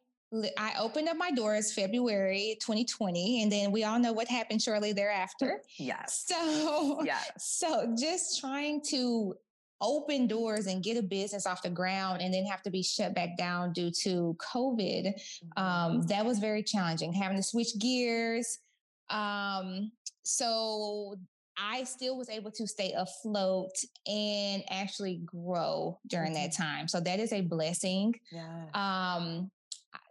I 0.56 0.74
opened 0.78 1.08
up 1.08 1.16
my 1.16 1.30
doors 1.30 1.72
February 1.72 2.56
2020, 2.60 3.42
and 3.42 3.52
then 3.52 3.70
we 3.70 3.84
all 3.84 3.98
know 3.98 4.12
what 4.12 4.28
happened 4.28 4.62
shortly 4.62 4.92
thereafter. 4.92 5.60
Yes. 5.78 6.24
So, 6.26 7.02
yes. 7.04 7.30
So, 7.38 7.94
just 7.98 8.40
trying 8.40 8.82
to 8.88 9.34
open 9.80 10.26
doors 10.26 10.66
and 10.66 10.82
get 10.82 10.96
a 10.96 11.02
business 11.02 11.46
off 11.46 11.62
the 11.62 11.70
ground 11.70 12.22
and 12.22 12.32
then 12.32 12.44
have 12.46 12.62
to 12.62 12.70
be 12.70 12.82
shut 12.82 13.14
back 13.14 13.36
down 13.36 13.72
due 13.72 13.90
to 13.90 14.36
COVID, 14.40 15.08
um, 15.56 15.64
mm-hmm. 15.64 16.06
that 16.06 16.24
was 16.24 16.38
very 16.38 16.62
challenging. 16.62 17.12
Having 17.12 17.38
to 17.38 17.42
switch 17.42 17.78
gears. 17.78 18.58
Um, 19.10 19.92
so, 20.22 21.16
I 21.58 21.84
still 21.84 22.16
was 22.16 22.30
able 22.30 22.50
to 22.52 22.66
stay 22.66 22.94
afloat 22.96 23.74
and 24.06 24.62
actually 24.70 25.20
grow 25.26 25.98
during 26.06 26.32
that 26.32 26.52
mm-hmm. 26.52 26.62
time. 26.62 26.88
So 26.88 26.98
that 27.00 27.20
is 27.20 27.32
a 27.34 27.42
blessing. 27.42 28.14
Yeah. 28.32 28.64
Um, 28.72 29.50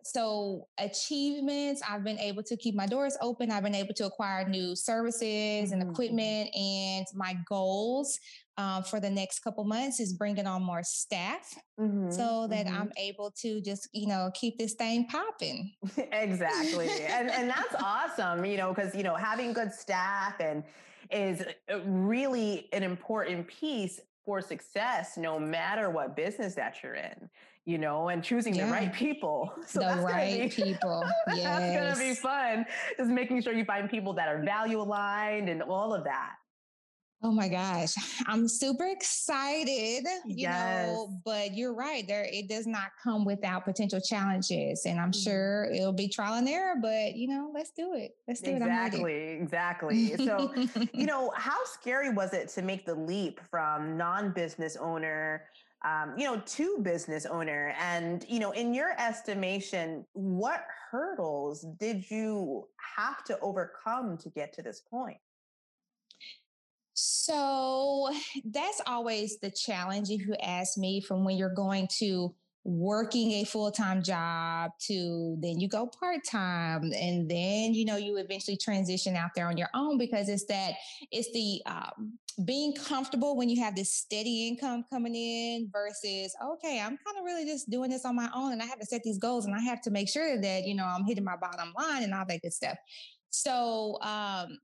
so 0.04 0.68
achievements 0.80 1.82
i've 1.90 2.04
been 2.04 2.20
able 2.20 2.44
to 2.44 2.58
keep 2.58 2.76
my 2.76 2.86
doors 2.86 3.18
open 3.22 3.52
i've 3.52 3.64
been 3.64 3.76
able 3.76 3.94
to 3.94 4.06
acquire 4.06 4.48
new 4.48 4.76
services 4.76 5.72
and 5.72 5.82
mm-hmm. 5.82 5.92
equipment 5.92 6.50
and 6.56 7.06
my 7.14 7.36
goals 7.48 8.20
um, 8.58 8.84
for 8.84 9.00
the 9.00 9.10
next 9.10 9.40
couple 9.40 9.64
months 9.64 10.00
is 10.00 10.14
bringing 10.14 10.46
on 10.46 10.62
more 10.62 10.84
staff 10.84 11.54
mm-hmm. 11.80 12.12
so 12.12 12.48
that 12.50 12.66
mm-hmm. 12.66 12.82
i'm 12.82 12.92
able 12.98 13.32
to 13.32 13.62
just 13.62 13.90
you 13.94 14.08
know 14.08 14.30
keep 14.34 14.58
this 14.58 14.74
thing 14.74 15.08
popping 15.08 15.72
exactly 16.12 16.90
and 17.08 17.30
and 17.30 17.50
that's 17.56 17.76
awesome 17.82 18.46
you 18.46 18.58
know 18.58 18.74
because 18.74 18.94
you 18.96 19.04
know 19.04 19.16
having 19.16 19.54
good 19.54 19.72
staff 19.72 20.40
and 20.40 20.64
is 21.12 21.44
uh, 21.72 21.80
really 21.86 22.70
an 22.72 22.84
important 22.84 23.48
piece 23.48 24.00
for 24.26 24.42
success 24.42 25.18
no 25.18 25.40
matter 25.40 25.90
what 25.90 26.16
business 26.16 26.56
that 26.56 26.76
you're 26.84 26.96
in 26.96 27.30
you 27.66 27.78
know, 27.78 28.10
and 28.10 28.24
choosing 28.24 28.56
yeah. 28.56 28.66
the 28.66 28.72
right 28.72 28.94
people. 28.94 29.52
So 29.68 29.80
the 29.80 30.02
right 30.02 30.54
be, 30.56 30.64
people. 30.64 31.04
Yes. 31.28 31.44
that's 31.44 31.98
gonna 31.98 32.10
be 32.10 32.16
fun. 32.22 32.66
Just 32.98 33.10
making 33.10 33.42
sure 33.42 33.54
you 33.54 33.66
find 33.66 33.90
people 33.90 34.14
that 34.14 34.28
are 34.28 34.44
value 34.44 34.82
aligned 34.82 35.50
and 35.50 35.62
all 35.62 35.94
of 35.94 36.04
that. 36.04 36.34
Oh 37.24 37.32
my 37.32 37.48
gosh, 37.48 37.94
I'm 38.28 38.48
super 38.48 38.88
excited, 38.88 40.04
you 40.26 40.36
yes. 40.36 40.88
know, 40.88 41.22
but 41.24 41.56
you're 41.56 41.74
right. 41.74 42.08
There 42.08 42.26
it 42.26 42.50
does 42.50 42.66
not 42.66 42.92
come 43.02 43.26
without 43.26 43.64
potential 43.64 44.02
challenges. 44.02 44.86
And 44.86 45.00
I'm 45.00 45.12
mm-hmm. 45.12 45.22
sure 45.22 45.66
it'll 45.72 45.94
be 45.94 46.08
trial 46.08 46.36
and 46.36 46.50
error, 46.50 46.76
but 46.82 47.16
you 47.16 47.28
know, 47.28 47.52
let's 47.54 47.72
do 47.72 47.94
it. 47.94 48.16
Let's 48.28 48.42
do 48.42 48.56
exactly, 48.56 49.14
it. 49.14 49.42
Exactly. 49.42 50.14
Exactly. 50.14 50.68
So, 50.68 50.88
you 50.94 51.06
know, 51.12 51.32
how 51.36 51.64
scary 51.66 52.12
was 52.12 52.34
it 52.34 52.50
to 52.50 52.62
make 52.62 52.86
the 52.86 52.96
leap 52.96 53.40
from 53.50 53.98
non-business 53.98 54.76
owner 54.78 55.44
um, 55.84 56.14
you 56.18 56.26
know, 56.26 56.42
to 56.46 56.78
business 56.82 57.26
owner. 57.26 57.74
And, 57.80 58.26
you 58.28 58.40
know, 58.40 58.52
in 58.52 58.74
your 58.74 58.92
estimation, 59.00 60.06
what 60.14 60.64
hurdles 60.92 61.66
did 61.80 62.10
you 62.10 62.68
have 62.98 63.24
to 63.26 63.40
overcome 63.40 64.18
to 64.20 64.30
get 64.30 64.54
to 64.54 64.62
this 64.62 64.82
point? 64.82 65.18
So 66.94 68.10
that's 68.46 68.82
always 68.86 69.40
the 69.40 69.50
challenge 69.50 70.10
if 70.10 70.22
you 70.28 70.36
ask 70.44 70.78
me 70.78 71.02
from 71.02 71.24
when 71.24 71.38
you're 71.38 71.54
going 71.54 71.88
to 72.00 72.36
working 72.64 73.32
a 73.32 73.44
full-time 73.44 74.04
job 74.04 74.72
to 74.80 75.36
then 75.40 75.60
you 75.60 75.68
go 75.68 75.88
part-time 76.00 76.92
and 76.94 77.30
then 77.30 77.74
you 77.74 77.86
know 77.86 77.98
you 77.98 78.18
eventually 78.18 78.56
transition 78.56 79.16
out 79.16 79.32
there 79.36 79.48
on 79.48 79.58
your 79.58 79.70
own 79.74 79.98
because 79.98 80.30
it's 80.30 80.46
that 80.46 80.74
it's 81.12 81.32
the 81.34 81.60
um, 81.66 82.14
being 82.46 82.74
comfortable 82.76 83.36
when 83.36 83.50
you 83.50 83.60
have 83.60 83.76
this 83.76 83.96
steady 83.96 84.48
income 84.48 84.86
coming 84.92 85.16
in 85.16 85.70
versus 85.74 86.36
okay 86.44 86.80
i'm 86.80 86.98
kind 87.04 87.18
of 87.18 87.26
really 87.26 87.46
just 87.46 87.70
doing 87.70 87.90
this 87.90 88.06
on 88.06 88.16
my 88.16 88.30
own 88.36 88.54
and 88.54 88.62
i 88.62 88.66
have 88.66 88.80
to 88.80 88.86
set 88.86 89.02
these 89.04 89.18
goals 89.18 89.46
and 89.46 89.56
i 89.56 89.60
have 89.60 89.82
to 89.82 89.90
make 89.90 90.08
sure 90.08 90.40
that 90.40 90.64
you 90.66 90.76
know 90.76 90.86
i'm 90.86 91.04
hitting 91.04 91.24
my 91.24 91.36
bottom 91.36 91.74
line 91.78 92.04
and 92.04 92.14
all 92.14 92.26
that 92.28 92.42
good 92.42 92.54
stuff. 92.54 92.78
So 93.30 93.98
um 94.02 94.60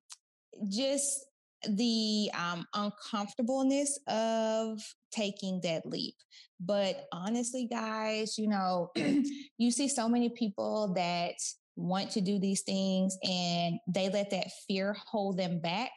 just 0.70 1.27
the 1.70 2.30
um, 2.34 2.66
uncomfortableness 2.74 4.00
of 4.08 4.82
taking 5.12 5.60
that 5.64 5.86
leap. 5.86 6.16
But 6.60 7.06
honestly, 7.12 7.68
guys, 7.70 8.38
you 8.38 8.48
know, 8.48 8.92
you 9.58 9.72
see 9.72 9.88
so 9.88 10.10
many 10.10 10.30
people 10.30 10.94
that 10.96 11.36
want 11.76 12.10
to 12.12 12.22
do 12.22 12.40
these 12.40 12.64
things 12.64 13.18
and 13.24 13.80
they 13.88 14.10
let 14.10 14.32
that 14.32 14.48
fear 14.68 14.96
hold 15.06 15.38
them 15.38 15.60
back. 15.60 15.92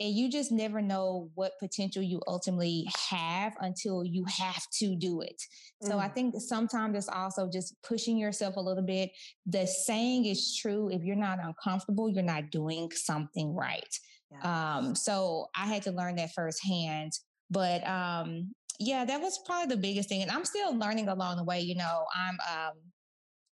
And 0.00 0.12
you 0.12 0.28
just 0.28 0.50
never 0.50 0.82
know 0.82 1.30
what 1.34 1.52
potential 1.60 2.02
you 2.02 2.20
ultimately 2.26 2.88
have 3.08 3.54
until 3.60 4.04
you 4.04 4.24
have 4.36 4.64
to 4.78 4.96
do 4.96 5.20
it. 5.20 5.40
So 5.82 5.98
I 6.00 6.08
mm. 6.08 6.14
think 6.14 6.34
sometimes 6.38 6.96
it's 6.96 7.08
also 7.08 7.48
just 7.48 7.76
pushing 7.84 8.16
yourself 8.16 8.56
a 8.56 8.60
little 8.60 8.82
bit. 8.82 9.12
The 9.46 9.64
saying 9.64 10.24
is 10.24 10.56
true 10.56 10.90
if 10.90 11.04
you're 11.04 11.14
not 11.14 11.38
uncomfortable, 11.40 12.08
you're 12.08 12.24
not 12.24 12.50
doing 12.50 12.90
something 12.90 13.54
right. 13.54 13.96
Um, 14.42 14.94
so 14.94 15.46
I 15.56 15.66
had 15.66 15.82
to 15.84 15.92
learn 15.92 16.16
that 16.16 16.32
firsthand. 16.32 17.12
But 17.50 17.86
um, 17.86 18.52
yeah, 18.78 19.04
that 19.04 19.20
was 19.20 19.38
probably 19.44 19.74
the 19.74 19.80
biggest 19.80 20.08
thing. 20.08 20.22
And 20.22 20.30
I'm 20.30 20.44
still 20.44 20.76
learning 20.76 21.08
along 21.08 21.36
the 21.36 21.44
way. 21.44 21.60
You 21.60 21.76
know, 21.76 22.04
I'm 22.14 22.38
um, 22.50 22.72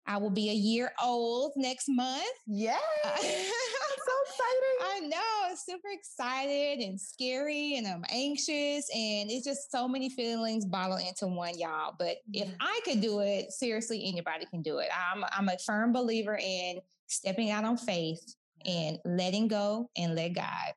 I 0.06 0.16
will 0.16 0.30
be 0.30 0.50
a 0.50 0.54
year 0.54 0.92
old 1.02 1.52
next 1.56 1.86
month. 1.88 2.24
Yeah. 2.46 2.78
Uh, 3.02 3.16
so 3.16 4.12
exciting. 4.26 4.76
I 4.82 5.00
know. 5.08 5.54
Super 5.56 5.88
excited 5.92 6.80
and 6.80 7.00
scary 7.00 7.76
and 7.76 7.86
I'm 7.86 8.04
anxious. 8.10 8.88
And 8.94 9.30
it's 9.30 9.44
just 9.44 9.70
so 9.70 9.86
many 9.86 10.10
feelings 10.10 10.64
bottled 10.64 11.00
into 11.00 11.26
one, 11.26 11.58
y'all. 11.58 11.94
But 11.98 12.16
if 12.32 12.48
I 12.60 12.80
could 12.84 13.00
do 13.00 13.20
it, 13.20 13.52
seriously, 13.52 14.02
anybody 14.06 14.46
can 14.46 14.62
do 14.62 14.78
it. 14.78 14.88
I'm, 15.12 15.24
I'm 15.32 15.48
a 15.48 15.58
firm 15.58 15.92
believer 15.92 16.38
in 16.40 16.80
stepping 17.06 17.50
out 17.50 17.64
on 17.64 17.76
faith 17.76 18.34
and 18.66 18.98
letting 19.04 19.48
go 19.48 19.88
and 19.96 20.14
let 20.14 20.34
God. 20.34 20.72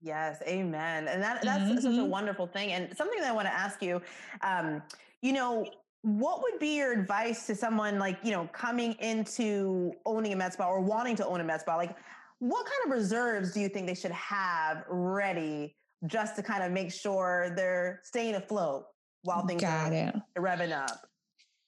Yes, 0.00 0.40
amen. 0.46 1.08
And 1.08 1.22
that 1.22 1.42
that's 1.42 1.64
mm-hmm. 1.64 1.74
such 1.76 1.84
a 1.84 1.88
mm-hmm. 1.88 2.08
wonderful 2.08 2.46
thing. 2.46 2.72
And 2.72 2.96
something 2.96 3.18
that 3.20 3.28
I 3.28 3.32
want 3.32 3.48
to 3.48 3.54
ask 3.54 3.82
you, 3.82 4.00
um, 4.42 4.82
you 5.22 5.32
know, 5.32 5.66
what 6.02 6.42
would 6.42 6.60
be 6.60 6.76
your 6.76 6.92
advice 6.92 7.46
to 7.46 7.56
someone 7.56 7.98
like, 7.98 8.18
you 8.22 8.30
know, 8.30 8.48
coming 8.52 8.92
into 9.00 9.92
owning 10.06 10.32
a 10.32 10.36
med 10.36 10.52
spa 10.52 10.68
or 10.68 10.80
wanting 10.80 11.16
to 11.16 11.26
own 11.26 11.40
a 11.40 11.44
med 11.44 11.60
spa? 11.60 11.76
Like, 11.76 11.96
what 12.38 12.64
kind 12.64 12.92
of 12.92 12.98
reserves 12.98 13.52
do 13.52 13.60
you 13.60 13.68
think 13.68 13.88
they 13.88 13.94
should 13.94 14.12
have 14.12 14.84
ready 14.88 15.74
just 16.06 16.36
to 16.36 16.42
kind 16.42 16.62
of 16.62 16.70
make 16.70 16.92
sure 16.92 17.52
they're 17.56 18.00
staying 18.04 18.36
afloat 18.36 18.84
while 19.22 19.44
things 19.46 19.62
Got 19.62 19.92
are 19.92 19.94
it. 19.94 20.14
revving 20.38 20.72
up? 20.72 21.08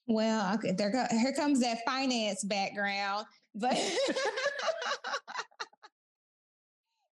Well, 0.07 0.55
okay, 0.55 0.73
there 0.73 0.91
go, 0.91 1.05
here 1.11 1.33
comes 1.33 1.61
that 1.61 1.79
finance 1.85 2.45
background, 2.45 3.27
but 3.55 3.77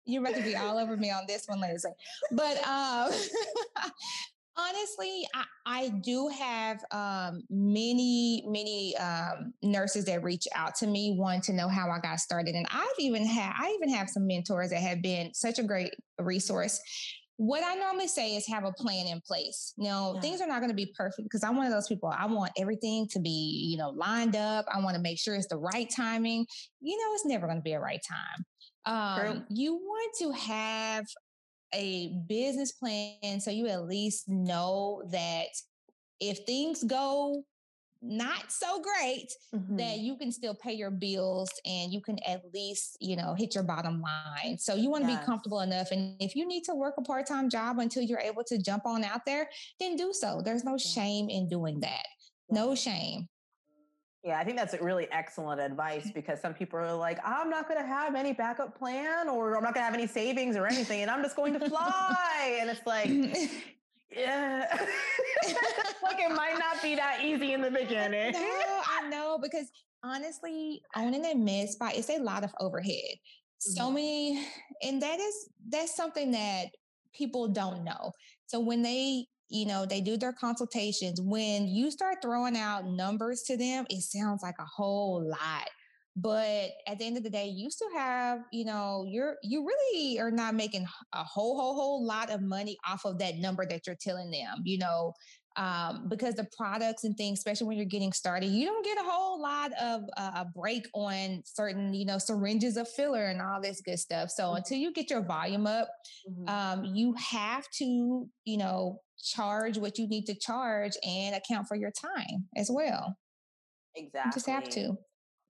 you're 0.06 0.22
about 0.22 0.36
to 0.36 0.42
be 0.42 0.56
all 0.56 0.78
over 0.78 0.96
me 0.96 1.10
on 1.10 1.25
this 1.26 1.44
one, 1.46 1.60
Lindsay. 1.60 1.88
But 2.32 2.56
um, 2.66 3.10
honestly, 4.56 5.26
I, 5.34 5.44
I, 5.66 5.88
do 6.02 6.28
have 6.28 6.82
um, 6.90 7.42
many, 7.50 8.44
many 8.46 8.96
um, 8.96 9.52
nurses 9.62 10.04
that 10.06 10.22
reach 10.22 10.46
out 10.54 10.75
to 10.76 10.86
me 10.86 11.16
want 11.18 11.44
to 11.44 11.52
know 11.52 11.68
how 11.68 11.90
I 11.90 11.98
got 11.98 12.20
started, 12.20 12.54
and 12.54 12.66
I've 12.70 12.86
even 12.98 13.26
had 13.26 13.52
I 13.58 13.72
even 13.72 13.94
have 13.94 14.08
some 14.08 14.26
mentors 14.26 14.70
that 14.70 14.80
have 14.80 15.02
been 15.02 15.34
such 15.34 15.58
a 15.58 15.62
great 15.62 15.92
resource. 16.18 16.80
What 17.38 17.62
I 17.62 17.75
normally 17.75 18.08
say 18.08 18.34
is 18.34 18.46
have 18.46 18.64
a 18.64 18.72
plan 18.72 19.06
in 19.06 19.20
place. 19.20 19.75
Now, 19.76 20.14
yeah. 20.14 20.20
things 20.22 20.40
are 20.40 20.46
not 20.46 20.60
going 20.60 20.70
to 20.70 20.75
be 20.75 20.90
perfect 20.96 21.25
because 21.25 21.44
I'm 21.44 21.54
one 21.54 21.66
of 21.66 21.72
those 21.72 21.86
people. 21.86 22.08
I 22.08 22.25
want 22.25 22.52
everything 22.58 23.06
to 23.10 23.20
be, 23.20 23.68
you 23.70 23.76
know, 23.76 23.90
lined 23.90 24.36
up. 24.36 24.64
I 24.72 24.80
want 24.80 24.96
to 24.96 25.02
make 25.02 25.18
sure 25.18 25.34
it's 25.34 25.48
the 25.48 25.58
right 25.58 25.86
timing. 25.94 26.46
You 26.80 26.96
know, 26.96 27.12
it's 27.12 27.26
never 27.26 27.46
going 27.46 27.58
to 27.58 27.62
be 27.62 27.75
a 27.75 27.80
right 27.80 28.00
time. 28.08 28.46
Um, 28.87 29.45
you 29.49 29.75
want 29.75 30.14
to 30.21 30.31
have 30.31 31.07
a 31.75 32.12
business 32.28 32.73
plan 32.73 33.40
so 33.40 33.50
you 33.50 33.66
at 33.66 33.87
least 33.87 34.28
know 34.28 35.02
that 35.11 35.49
if 36.21 36.38
things 36.47 36.85
go 36.85 37.45
not 38.02 38.52
so 38.52 38.81
great 38.81 39.33
mm-hmm. 39.55 39.76
that 39.76 39.99
you 39.99 40.16
can 40.16 40.31
still 40.31 40.55
pay 40.55 40.73
your 40.73 40.90
bills 40.90 41.50
and 41.64 41.93
you 41.93 42.00
can 42.00 42.19
at 42.26 42.43
least 42.55 42.97
you 43.00 43.16
know 43.16 43.35
hit 43.37 43.55
your 43.55 43.64
bottom 43.64 44.00
line. 44.00 44.57
So 44.59 44.75
you 44.75 44.90
want 44.90 45.05
to 45.05 45.11
yes. 45.11 45.21
be 45.21 45.26
comfortable 45.26 45.61
enough 45.61 45.88
and 45.90 46.14
if 46.21 46.37
you 46.37 46.47
need 46.47 46.62
to 46.64 46.75
work 46.75 46.95
a 46.99 47.02
part-time 47.02 47.50
job 47.50 47.78
until 47.78 48.02
you're 48.02 48.21
able 48.21 48.45
to 48.45 48.59
jump 48.59 48.87
on 48.87 49.02
out 49.02 49.23
there 49.26 49.49
then 49.81 49.97
do 49.97 50.12
so. 50.12 50.40
There's 50.45 50.62
no 50.62 50.78
shame 50.78 51.28
in 51.28 51.49
doing 51.49 51.81
that. 51.81 52.07
No 52.50 52.75
shame 52.75 53.28
yeah, 54.25 54.38
I 54.38 54.44
think 54.44 54.56
that's 54.56 54.75
really 54.80 55.08
excellent 55.12 55.61
advice 55.61 56.11
because 56.14 56.40
some 56.40 56.54
people 56.54 56.78
are 56.78 56.94
like, 56.94 57.18
I'm 57.25 57.50
not 57.50 57.68
going 57.68 57.80
to 57.80 57.87
have 57.87 58.14
any 58.14 58.32
backup 58.32 58.76
plan 58.76 59.28
or 59.28 59.56
I'm 59.56 59.62
not 59.62 59.75
going 59.75 59.82
to 59.82 59.90
have 59.90 59.94
any 59.94 60.06
savings 60.06 60.56
or 60.56 60.66
anything 60.66 61.02
and 61.02 61.11
I'm 61.11 61.23
just 61.23 61.37
going 61.37 61.52
to 61.58 61.68
fly. 61.68 62.58
and 62.61 62.70
it's 62.70 62.87
like, 62.87 63.08
yeah, 64.11 64.66
like 66.02 66.18
it 66.18 66.35
might 66.35 66.56
not 66.58 66.82
be 66.82 66.94
that 66.94 67.20
easy 67.25 67.52
in 67.52 67.61
the 67.61 67.70
beginning. 67.70 68.32
no, 68.32 68.40
I 68.40 69.08
know 69.08 69.38
because 69.40 69.70
honestly, 70.02 70.82
owning 70.96 71.25
a 71.26 71.35
med 71.35 71.68
spa 71.68 71.90
is 71.94 72.11
a 72.11 72.18
lot 72.18 72.44
of 72.44 72.52
overhead. 72.61 73.16
So 73.58 73.85
mm-hmm. 73.85 73.94
many, 73.94 74.46
and 74.82 75.02
that 75.02 75.18
is, 75.18 75.49
that's 75.68 75.96
something 75.96 76.30
that 76.32 76.66
people 77.14 77.49
don't 77.49 77.85
know. 77.85 78.12
So 78.46 78.61
when 78.61 78.82
they 78.82 79.26
you 79.48 79.66
know, 79.66 79.86
they 79.86 80.00
do 80.00 80.16
their 80.16 80.32
consultations. 80.32 81.20
When 81.20 81.68
you 81.68 81.90
start 81.90 82.18
throwing 82.22 82.56
out 82.56 82.86
numbers 82.86 83.42
to 83.44 83.56
them, 83.56 83.86
it 83.90 84.02
sounds 84.02 84.42
like 84.42 84.56
a 84.58 84.64
whole 84.64 85.24
lot. 85.28 85.68
But 86.18 86.70
at 86.86 86.98
the 86.98 87.04
end 87.04 87.18
of 87.18 87.22
the 87.22 87.30
day, 87.30 87.48
you 87.48 87.70
still 87.70 87.92
have, 87.94 88.38
you 88.50 88.64
know, 88.64 89.04
you're 89.06 89.36
you 89.42 89.66
really 89.66 90.18
are 90.18 90.30
not 90.30 90.54
making 90.54 90.86
a 91.12 91.22
whole, 91.22 91.56
whole, 91.60 91.74
whole 91.74 92.06
lot 92.06 92.30
of 92.30 92.40
money 92.40 92.78
off 92.88 93.04
of 93.04 93.18
that 93.18 93.36
number 93.36 93.66
that 93.66 93.86
you're 93.86 93.98
telling 94.00 94.30
them, 94.30 94.62
you 94.64 94.78
know, 94.78 95.12
um, 95.56 96.06
because 96.08 96.34
the 96.34 96.46
products 96.56 97.04
and 97.04 97.16
things, 97.16 97.38
especially 97.38 97.66
when 97.66 97.76
you're 97.76 97.86
getting 97.86 98.12
started, 98.12 98.46
you 98.46 98.66
don't 98.66 98.84
get 98.84 98.98
a 98.98 99.04
whole 99.04 99.40
lot 99.40 99.72
of 99.80 100.02
uh, 100.16 100.30
a 100.36 100.44
break 100.44 100.86
on 100.94 101.42
certain, 101.44 101.92
you 101.94 102.06
know, 102.06 102.18
syringes 102.18 102.76
of 102.76 102.88
filler 102.88 103.26
and 103.26 103.40
all 103.40 103.60
this 103.60 103.80
good 103.80 103.98
stuff. 103.98 104.30
So 104.30 104.44
mm-hmm. 104.44 104.56
until 104.56 104.78
you 104.78 104.92
get 104.92 105.10
your 105.10 105.22
volume 105.22 105.66
up, 105.66 105.88
mm-hmm. 106.30 106.48
um, 106.48 106.84
you 106.84 107.14
have 107.14 107.64
to, 107.78 108.28
you 108.44 108.56
know, 108.56 109.00
charge 109.23 109.78
what 109.78 109.99
you 109.99 110.06
need 110.08 110.26
to 110.26 110.35
charge 110.35 110.92
and 111.02 111.35
account 111.35 111.68
for 111.68 111.76
your 111.76 111.90
time 111.90 112.49
as 112.56 112.70
well. 112.70 113.16
Exactly. 113.94 114.28
You 114.28 114.32
just 114.32 114.46
have 114.46 114.68
to. 114.70 114.99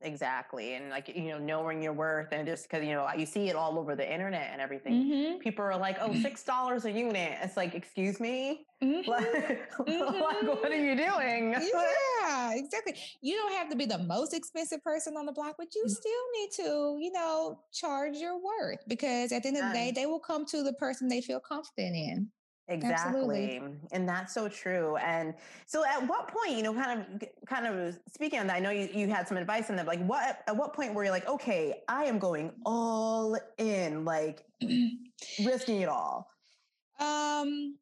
Exactly. 0.02 0.74
And 0.74 0.90
like, 0.90 1.08
you 1.08 1.30
know, 1.30 1.38
knowing 1.38 1.82
your 1.82 1.94
worth 1.94 2.28
and 2.32 2.46
just 2.46 2.68
because, 2.68 2.84
you 2.84 2.92
know, 2.92 3.08
you 3.16 3.24
see 3.24 3.48
it 3.48 3.56
all 3.56 3.78
over 3.78 3.96
the 3.96 4.10
internet 4.10 4.50
and 4.52 4.60
everything. 4.60 4.92
Mm-hmm. 4.92 5.38
People 5.38 5.64
are 5.64 5.76
like, 5.76 5.96
oh, 6.00 6.08
$6 6.10 6.84
a 6.84 6.92
unit. 6.92 7.38
It's 7.42 7.56
like, 7.56 7.74
excuse 7.74 8.20
me? 8.20 8.62
Mm-hmm. 8.84 9.08
Like, 9.08 9.72
mm-hmm. 9.88 10.20
like, 10.20 10.62
what 10.62 10.70
are 10.70 10.76
you 10.76 10.94
doing? 10.94 11.52
Yeah, 11.52 12.52
exactly. 12.52 12.92
You 13.22 13.34
don't 13.36 13.54
have 13.54 13.70
to 13.70 13.76
be 13.76 13.86
the 13.86 13.96
most 13.96 14.34
expensive 14.34 14.84
person 14.84 15.16
on 15.16 15.24
the 15.24 15.32
block, 15.32 15.54
but 15.56 15.68
you 15.74 15.84
mm-hmm. 15.86 15.92
still 15.94 16.12
need 16.34 16.50
to, 16.56 16.98
you 17.00 17.10
know, 17.10 17.58
charge 17.72 18.18
your 18.18 18.34
worth 18.34 18.80
because 18.86 19.32
at 19.32 19.44
the 19.44 19.48
end 19.48 19.56
of 19.56 19.62
the 19.62 19.72
day, 19.72 19.92
they 19.94 20.04
will 20.04 20.20
come 20.20 20.44
to 20.48 20.62
the 20.62 20.74
person 20.74 21.08
they 21.08 21.22
feel 21.22 21.40
confident 21.40 21.96
in. 21.96 22.28
Exactly. 22.68 23.58
Absolutely. 23.58 23.62
And 23.92 24.08
that's 24.08 24.34
so 24.34 24.48
true. 24.48 24.96
And 24.96 25.34
so 25.66 25.84
at 25.84 26.06
what 26.08 26.28
point, 26.28 26.52
you 26.52 26.62
know, 26.62 26.74
kind 26.74 27.00
of 27.00 27.28
kind 27.46 27.66
of 27.66 27.98
speaking 28.12 28.40
on 28.40 28.48
that, 28.48 28.56
I 28.56 28.60
know 28.60 28.70
you, 28.70 28.88
you 28.92 29.08
had 29.08 29.28
some 29.28 29.36
advice 29.36 29.70
on 29.70 29.76
that, 29.76 29.86
like 29.86 30.04
what 30.04 30.42
at 30.46 30.56
what 30.56 30.72
point 30.74 30.92
were 30.94 31.04
you 31.04 31.10
like, 31.10 31.28
okay, 31.28 31.82
I 31.88 32.04
am 32.04 32.18
going 32.18 32.52
all 32.64 33.38
in, 33.58 34.04
like 34.04 34.44
risking 35.44 35.80
it 35.82 35.88
all? 35.88 36.28
Um 36.98 37.76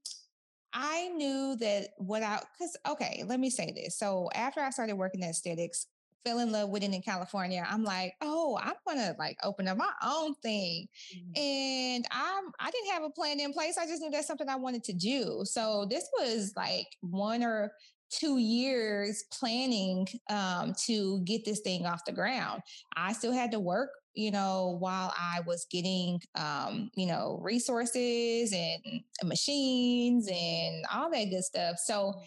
I 0.74 1.08
knew 1.14 1.56
that 1.60 1.90
what 1.98 2.22
I 2.22 2.40
because 2.58 2.76
okay, 2.86 3.24
let 3.26 3.40
me 3.40 3.48
say 3.48 3.72
this. 3.74 3.98
So 3.98 4.28
after 4.34 4.60
I 4.60 4.70
started 4.70 4.96
working 4.96 5.22
at 5.22 5.30
aesthetics, 5.30 5.86
fell 6.24 6.38
in 6.38 6.52
love 6.52 6.70
with 6.70 6.82
it 6.82 6.92
in 6.92 7.02
California. 7.02 7.66
I'm 7.68 7.84
like, 7.84 8.14
oh, 8.20 8.58
I'm 8.62 8.74
gonna 8.86 9.14
like 9.18 9.36
open 9.42 9.68
up 9.68 9.76
my 9.76 9.92
own 10.04 10.34
thing. 10.42 10.86
Mm-hmm. 11.14 11.40
And 11.40 12.06
I'm 12.10 12.44
I 12.58 12.70
didn't 12.70 12.92
have 12.92 13.02
a 13.02 13.10
plan 13.10 13.40
in 13.40 13.52
place. 13.52 13.76
I 13.78 13.86
just 13.86 14.02
knew 14.02 14.10
that's 14.10 14.26
something 14.26 14.48
I 14.48 14.56
wanted 14.56 14.84
to 14.84 14.92
do. 14.92 15.42
So 15.44 15.86
this 15.88 16.08
was 16.18 16.52
like 16.56 16.86
one 17.00 17.42
or 17.42 17.72
two 18.10 18.38
years 18.38 19.24
planning 19.32 20.06
um, 20.30 20.74
to 20.86 21.20
get 21.24 21.44
this 21.44 21.60
thing 21.60 21.86
off 21.86 22.04
the 22.04 22.12
ground. 22.12 22.62
I 22.96 23.12
still 23.12 23.32
had 23.32 23.50
to 23.52 23.60
work, 23.60 23.90
you 24.14 24.30
know, 24.30 24.76
while 24.78 25.12
I 25.18 25.40
was 25.46 25.66
getting, 25.70 26.20
um, 26.36 26.90
you 26.94 27.06
know, 27.06 27.38
resources 27.42 28.52
and 28.52 29.02
machines 29.24 30.28
and 30.30 30.84
all 30.92 31.10
that 31.10 31.30
good 31.30 31.44
stuff. 31.44 31.76
So 31.78 31.94
mm-hmm. 31.94 32.20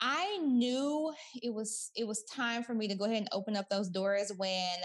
I 0.00 0.38
knew 0.38 1.12
it 1.42 1.52
was 1.52 1.90
it 1.96 2.06
was 2.06 2.22
time 2.24 2.62
for 2.62 2.74
me 2.74 2.88
to 2.88 2.94
go 2.94 3.04
ahead 3.04 3.18
and 3.18 3.28
open 3.32 3.56
up 3.56 3.68
those 3.68 3.88
doors 3.88 4.32
when 4.36 4.76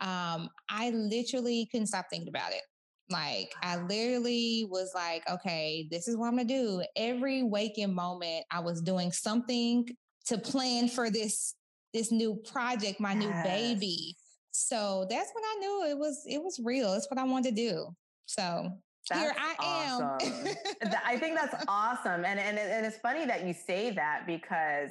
um, 0.00 0.48
I 0.68 0.90
literally 0.90 1.68
couldn't 1.70 1.88
stop 1.88 2.06
thinking 2.10 2.28
about 2.28 2.52
it. 2.52 2.62
Like 3.10 3.52
I 3.62 3.76
literally 3.76 4.66
was 4.70 4.92
like, 4.94 5.28
okay, 5.28 5.88
this 5.90 6.06
is 6.06 6.16
what 6.16 6.28
I'm 6.28 6.36
gonna 6.36 6.48
do. 6.48 6.82
Every 6.96 7.42
waking 7.42 7.94
moment, 7.94 8.44
I 8.50 8.60
was 8.60 8.80
doing 8.80 9.10
something 9.12 9.86
to 10.26 10.38
plan 10.38 10.88
for 10.88 11.10
this 11.10 11.54
this 11.92 12.12
new 12.12 12.36
project, 12.36 13.00
my 13.00 13.14
yes. 13.14 13.22
new 13.22 13.50
baby. 13.50 14.16
So 14.52 15.06
that's 15.10 15.30
when 15.34 15.44
I 15.44 15.56
knew 15.58 15.90
it 15.90 15.98
was 15.98 16.22
it 16.26 16.42
was 16.42 16.60
real. 16.62 16.94
It's 16.94 17.10
what 17.10 17.18
I 17.18 17.24
wanted 17.24 17.56
to 17.56 17.68
do. 17.70 17.96
So 18.26 18.70
that's 19.10 19.20
here 19.20 19.34
I 19.38 19.54
awesome. 19.58 20.56
am. 20.82 20.94
I 21.04 21.18
think 21.18 21.38
that's 21.38 21.64
awesome, 21.68 22.24
and 22.24 22.40
and 22.40 22.58
and 22.58 22.86
it's 22.86 22.96
funny 22.96 23.26
that 23.26 23.44
you 23.46 23.52
say 23.52 23.90
that 23.90 24.26
because 24.26 24.90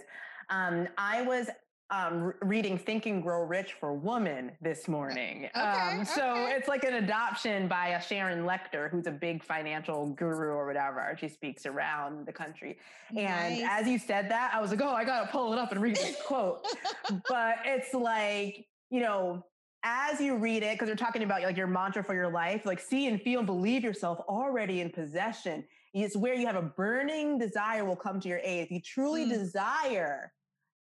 um, 0.49 0.87
I 0.97 1.23
was 1.23 1.49
um, 1.91 2.33
reading 2.41 2.77
Think 2.77 3.05
and 3.07 3.21
Grow 3.21 3.43
Rich 3.43 3.73
for 3.79 3.93
Woman 3.93 4.51
this 4.61 4.87
morning. 4.87 5.49
Okay, 5.55 5.59
um, 5.59 6.05
so 6.05 6.31
okay. 6.31 6.53
it's 6.55 6.67
like 6.67 6.83
an 6.83 6.95
adoption 6.95 7.67
by 7.67 7.89
a 7.89 8.01
Sharon 8.01 8.45
Lechter, 8.45 8.91
who's 8.91 9.07
a 9.07 9.11
big 9.11 9.43
financial 9.43 10.09
guru 10.09 10.49
or 10.49 10.67
whatever. 10.67 11.17
She 11.19 11.27
speaks 11.27 11.65
around 11.65 12.27
the 12.27 12.33
country. 12.33 12.77
And 13.09 13.59
nice. 13.59 13.63
as 13.67 13.87
you 13.87 13.97
said 13.97 14.29
that, 14.29 14.51
I 14.53 14.61
was 14.61 14.69
like, 14.69 14.81
oh, 14.81 14.93
I 14.93 15.03
got 15.03 15.25
to 15.25 15.31
pull 15.31 15.51
it 15.53 15.59
up 15.59 15.71
and 15.71 15.81
read 15.81 15.95
this 15.95 16.15
quote. 16.25 16.63
but 17.27 17.57
it's 17.65 17.93
like, 17.93 18.67
you 18.91 19.01
know, 19.01 19.43
as 19.83 20.19
you 20.19 20.35
read 20.35 20.63
it, 20.63 20.73
because 20.73 20.87
you're 20.87 20.97
talking 20.97 21.23
about 21.23 21.41
like 21.41 21.57
your 21.57 21.67
mantra 21.67 22.03
for 22.03 22.13
your 22.13 22.31
life, 22.31 22.65
like 22.65 22.79
see 22.79 23.07
and 23.07 23.21
feel 23.21 23.39
and 23.39 23.45
believe 23.45 23.83
yourself 23.83 24.19
already 24.27 24.81
in 24.81 24.89
possession. 24.89 25.63
It's 25.93 26.15
where 26.15 26.33
you 26.33 26.45
have 26.45 26.55
a 26.55 26.61
burning 26.61 27.37
desire 27.37 27.85
will 27.85 27.95
come 27.95 28.19
to 28.19 28.27
your 28.27 28.41
aid. 28.43 28.65
If 28.65 28.71
you 28.71 28.81
truly 28.81 29.25
mm. 29.25 29.29
desire 29.29 30.31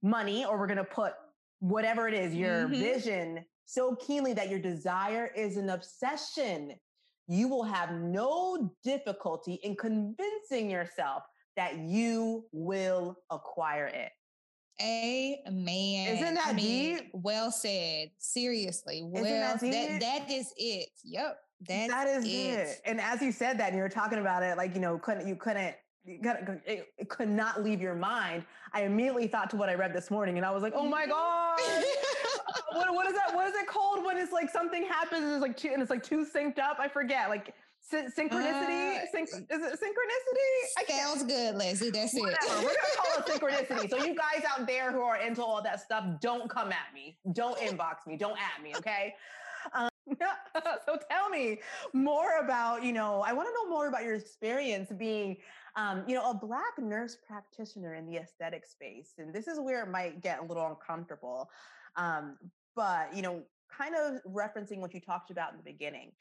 money, 0.01 0.45
or 0.45 0.57
we're 0.57 0.67
going 0.67 0.77
to 0.77 0.83
put 0.83 1.13
whatever 1.59 2.07
it 2.07 2.13
is, 2.13 2.33
your 2.33 2.65
mm-hmm. 2.65 2.73
vision 2.73 3.45
so 3.65 3.95
keenly 3.95 4.33
that 4.33 4.49
your 4.49 4.59
desire 4.59 5.31
is 5.35 5.57
an 5.57 5.69
obsession, 5.69 6.73
you 7.27 7.47
will 7.47 7.63
have 7.63 7.91
no 7.93 8.71
difficulty 8.83 9.59
in 9.63 9.75
convincing 9.75 10.69
yourself 10.69 11.23
that 11.55 11.77
you 11.77 12.45
will 12.51 13.17
acquire 13.29 13.87
it. 13.87 14.11
Amen. 14.81 16.15
Isn't 16.15 16.35
that 16.35 16.47
I 16.47 16.53
mean, 16.53 16.97
deep? 16.97 17.09
Well 17.13 17.51
said. 17.51 18.11
Seriously. 18.17 19.01
Well, 19.03 19.23
that, 19.23 19.59
that, 19.59 19.99
that 19.99 20.31
is 20.31 20.53
it. 20.57 20.89
Yep. 21.03 21.37
That 21.67 22.07
is 22.07 22.23
it. 22.23 22.27
it. 22.27 22.81
And 22.85 23.01
as 23.01 23.21
you 23.21 23.31
said 23.31 23.59
that, 23.59 23.69
and 23.69 23.75
you 23.75 23.83
were 23.83 23.89
talking 23.89 24.19
about 24.19 24.43
it, 24.43 24.55
like 24.55 24.73
you 24.73 24.79
know, 24.79 24.97
couldn't 24.97 25.27
you 25.27 25.35
couldn't 25.35 25.75
it, 26.05 26.87
it 26.97 27.09
could 27.09 27.29
not 27.29 27.63
leave 27.63 27.81
your 27.81 27.95
mind. 27.95 28.45
I 28.73 28.83
immediately 28.83 29.27
thought 29.27 29.49
to 29.51 29.57
what 29.57 29.69
I 29.69 29.75
read 29.75 29.93
this 29.93 30.09
morning, 30.09 30.37
and 30.37 30.45
I 30.45 30.51
was 30.51 30.63
like, 30.63 30.73
"Oh 30.75 30.87
my 30.87 31.05
god, 31.05 31.59
what, 32.73 32.93
what 32.93 33.07
is 33.07 33.13
that? 33.13 33.35
What 33.35 33.47
is 33.47 33.55
it 33.55 33.67
called 33.67 34.05
when 34.05 34.17
it's 34.17 34.31
like 34.31 34.49
something 34.49 34.83
happens 34.85 35.23
and 35.23 35.33
it's 35.33 35.41
like 35.41 35.57
two, 35.57 35.69
and 35.73 35.81
it's 35.81 35.91
like 35.91 36.03
too 36.03 36.25
synced 36.25 36.59
up? 36.59 36.77
I 36.79 36.87
forget. 36.87 37.29
Like 37.29 37.53
synchronicity? 37.91 38.97
Uh, 38.97 39.05
Syn- 39.11 39.47
is 39.49 39.61
it 39.61 39.79
synchronicity? 39.79 40.87
Sounds 40.87 41.23
good, 41.23 41.55
Leslie. 41.55 41.89
That's 41.89 42.13
Whatever. 42.13 42.35
it. 42.37 42.49
We're 42.49 42.61
gonna 42.61 42.77
call 42.97 43.19
it 43.19 43.25
So 43.89 44.03
you 44.03 44.15
guys 44.15 44.43
out 44.49 44.67
there 44.67 44.91
who 44.91 45.01
are 45.01 45.17
into 45.17 45.43
all 45.43 45.61
that 45.63 45.81
stuff, 45.81 46.05
don't 46.21 46.49
come 46.49 46.71
at 46.71 46.93
me. 46.93 47.17
Don't 47.33 47.57
inbox 47.59 48.07
me. 48.07 48.17
Don't 48.17 48.37
at 48.37 48.63
me. 48.63 48.75
Okay. 48.75 49.15
Um, 49.73 49.89
so 50.85 50.97
tell 51.11 51.29
me 51.29 51.59
more 51.93 52.39
about 52.39 52.83
you 52.83 52.91
know 52.91 53.21
i 53.21 53.31
want 53.31 53.47
to 53.47 53.53
know 53.53 53.69
more 53.69 53.87
about 53.87 54.03
your 54.03 54.15
experience 54.15 54.89
being 54.97 55.37
um, 55.75 56.03
you 56.07 56.15
know, 56.15 56.29
a 56.29 56.33
Black 56.33 56.77
nurse 56.77 57.17
practitioner 57.25 57.95
in 57.95 58.05
the 58.05 58.17
aesthetic 58.17 58.65
space. 58.65 59.13
And 59.17 59.33
this 59.33 59.47
is 59.47 59.59
where 59.59 59.83
it 59.83 59.89
might 59.89 60.21
get 60.21 60.39
a 60.39 60.43
little 60.43 60.67
uncomfortable. 60.67 61.49
Um, 61.95 62.37
but, 62.75 63.15
you 63.15 63.21
know, 63.21 63.43
kind 63.75 63.95
of 63.95 64.21
referencing 64.29 64.79
what 64.79 64.93
you 64.93 64.99
talked 64.99 65.31
about 65.31 65.51
in 65.51 65.57
the 65.57 65.63
beginning, 65.63 66.11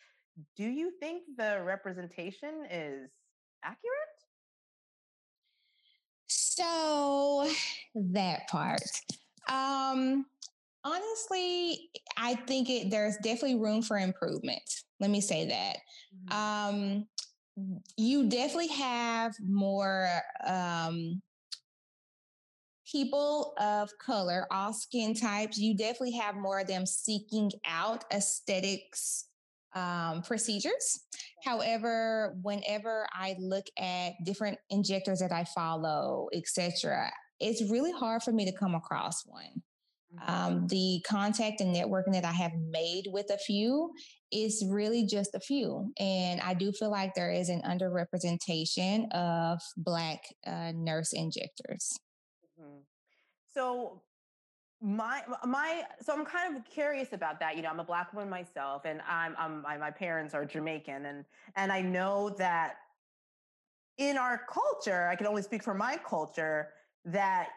do 0.57 0.65
you 0.65 0.93
think 1.01 1.23
the 1.37 1.63
representation 1.65 2.67
is 2.71 3.11
accurate? 3.65 4.18
So, 6.59 7.49
that 7.95 8.49
part. 8.49 8.83
Um, 9.49 10.27
honestly, 10.85 11.91
I 12.17 12.35
think 12.35 12.69
it, 12.69 12.91
there's 12.91 13.17
definitely 13.19 13.61
room 13.61 13.81
for 13.81 13.97
improvement. 13.97 14.69
Let 14.99 15.11
me 15.11 15.21
say 15.21 15.47
that. 15.47 15.77
Mm-hmm. 16.33 16.37
Um, 16.37 17.07
you 17.97 18.29
definitely 18.29 18.69
have 18.69 19.35
more 19.47 20.09
um, 20.45 21.23
people 22.91 23.55
of 23.61 23.91
color, 24.05 24.49
all 24.51 24.73
skin 24.73 25.15
types. 25.15 25.59
You 25.59 25.77
definitely 25.77 26.17
have 26.17 26.35
more 26.35 26.59
of 26.59 26.67
them 26.67 26.87
seeking 26.87 27.53
out 27.67 28.03
aesthetics 28.13 29.28
um, 29.75 30.23
procedures. 30.23 31.05
However, 31.45 32.37
whenever 32.43 33.07
I 33.13 33.37
look 33.39 33.67
at 33.79 34.13
different 34.25 34.59
injectors 34.71 35.21
that 35.21 35.33
I 35.33 35.45
follow, 35.45 36.29
etc., 36.35 37.11
it's 37.41 37.71
really 37.71 37.93
hard 37.93 38.23
for 38.23 38.33
me 38.33 38.45
to 38.45 38.57
come 38.57 38.75
across 38.75 39.25
one. 39.27 39.63
Mm-hmm. 40.15 40.35
Um, 40.35 40.67
the 40.69 41.03
contact 41.07 41.61
and 41.61 41.75
networking 41.75 42.13
that 42.13 42.25
I 42.25 42.33
have 42.33 42.53
made 42.71 43.05
with 43.13 43.31
a 43.31 43.37
few 43.37 43.93
is 44.33 44.65
really 44.67 45.07
just 45.07 45.35
a 45.35 45.41
few. 45.41 45.93
And 45.99 46.41
I 46.41 46.55
do 46.55 46.73
feel 46.73 46.91
like 46.91 47.15
there 47.15 47.31
is 47.31 47.49
an 47.49 47.63
underrepresentation 47.63 49.13
of 49.13 49.61
Black 49.77 50.21
uh, 50.47 50.73
nurse 50.75 51.13
injectors. 51.13 51.99
Mm-hmm. 52.59 52.81
So, 53.53 54.03
my 54.81 55.23
my 55.45 55.83
so 56.01 56.13
i'm 56.13 56.25
kind 56.25 56.57
of 56.57 56.65
curious 56.65 57.13
about 57.13 57.41
that 57.41 57.57
you 57.57 57.63
know 57.63 57.69
i'm 57.69 57.81
a 57.81 57.85
black 57.85 58.13
woman 58.15 58.31
myself 58.31 58.83
and 58.85 59.01
i'm, 59.09 59.35
I'm 59.37 59.63
my, 59.63 59.77
my 59.77 59.91
parents 59.91 60.35
are 60.35 60.45
jamaican 60.45 61.07
and 61.07 61.25
and 61.57 61.73
i 61.73 61.81
know 61.81 62.31
that 62.39 62.77
in 63.97 64.17
our 64.17 64.41
culture 64.49 65.09
i 65.09 65.17
can 65.17 65.27
only 65.27 65.43
speak 65.43 65.65
for 65.65 65.75
my 65.75 65.99
culture 66.07 66.69
that 67.05 67.49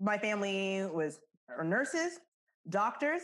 my 0.00 0.16
family 0.16 0.86
was 0.92 1.20
nurses, 1.62 2.20
doctors, 2.68 3.22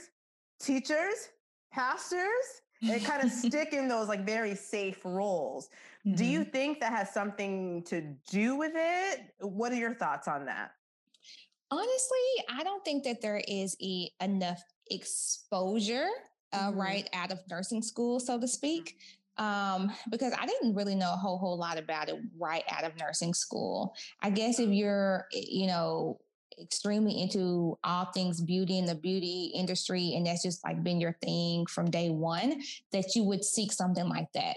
teachers, 0.61 1.31
pastors, 1.73 2.63
and 2.83 3.03
kind 3.05 3.25
of 3.25 3.31
stick 3.45 3.73
in 3.73 3.89
those 3.89 4.09
like 4.09 4.25
very 4.25 4.55
safe 4.55 5.05
roles. 5.05 5.71
Mm-hmm. 6.07 6.17
Do 6.17 6.25
you 6.25 6.41
mm-hmm. 6.41 6.51
think 6.51 6.81
that 6.81 6.93
has 6.93 7.13
something 7.13 7.83
to 7.85 8.03
do 8.31 8.57
with 8.57 8.73
it? 8.75 9.35
What 9.41 9.73
are 9.73 9.77
your 9.77 9.95
thoughts 9.95 10.29
on 10.29 10.45
that? 10.47 10.73
Honestly, 11.71 12.45
I 12.49 12.63
don't 12.63 12.85
think 12.85 13.05
that 13.05 13.21
there 13.21 13.43
is 13.49 13.77
a, 13.83 14.11
enough 14.21 14.63
exposure 14.91 16.09
uh, 16.53 16.71
mm-hmm. 16.71 16.81
right 16.81 17.09
out 17.13 17.33
of 17.33 17.41
nursing 17.51 17.83
school, 17.83 18.21
so 18.21 18.39
to 18.39 18.47
speak. 18.47 18.97
Um, 19.39 19.93
because 20.11 20.33
I 20.33 20.47
didn't 20.47 20.75
really 20.75 20.95
know 20.95 21.13
a 21.13 21.17
whole 21.17 21.37
whole 21.37 21.59
lot 21.59 21.79
about 21.79 22.09
it 22.09 22.17
right 22.39 22.65
out 22.71 22.85
of 22.85 22.97
nursing 22.97 23.35
school. 23.35 23.95
I 24.23 24.31
guess 24.31 24.59
if 24.59 24.71
you're, 24.71 25.27
eh, 25.35 25.43
you 25.47 25.67
know, 25.67 26.21
extremely 26.61 27.21
into 27.21 27.79
all 27.85 28.07
things 28.07 28.41
beauty 28.41 28.79
and 28.79 28.89
the 28.89 28.95
beauty 28.95 29.53
industry 29.55 30.15
and 30.17 30.27
that's 30.27 30.43
just 30.43 30.65
like 30.65 30.83
been 30.83 31.01
your 31.01 31.17
thing 31.23 31.67
from 31.67 31.91
day 31.91 32.09
one 32.09 32.63
that 32.93 33.15
you 33.15 33.25
would 33.25 33.45
seek 33.45 33.73
something 33.73 34.09
like 34.09 34.33
that 34.33 34.57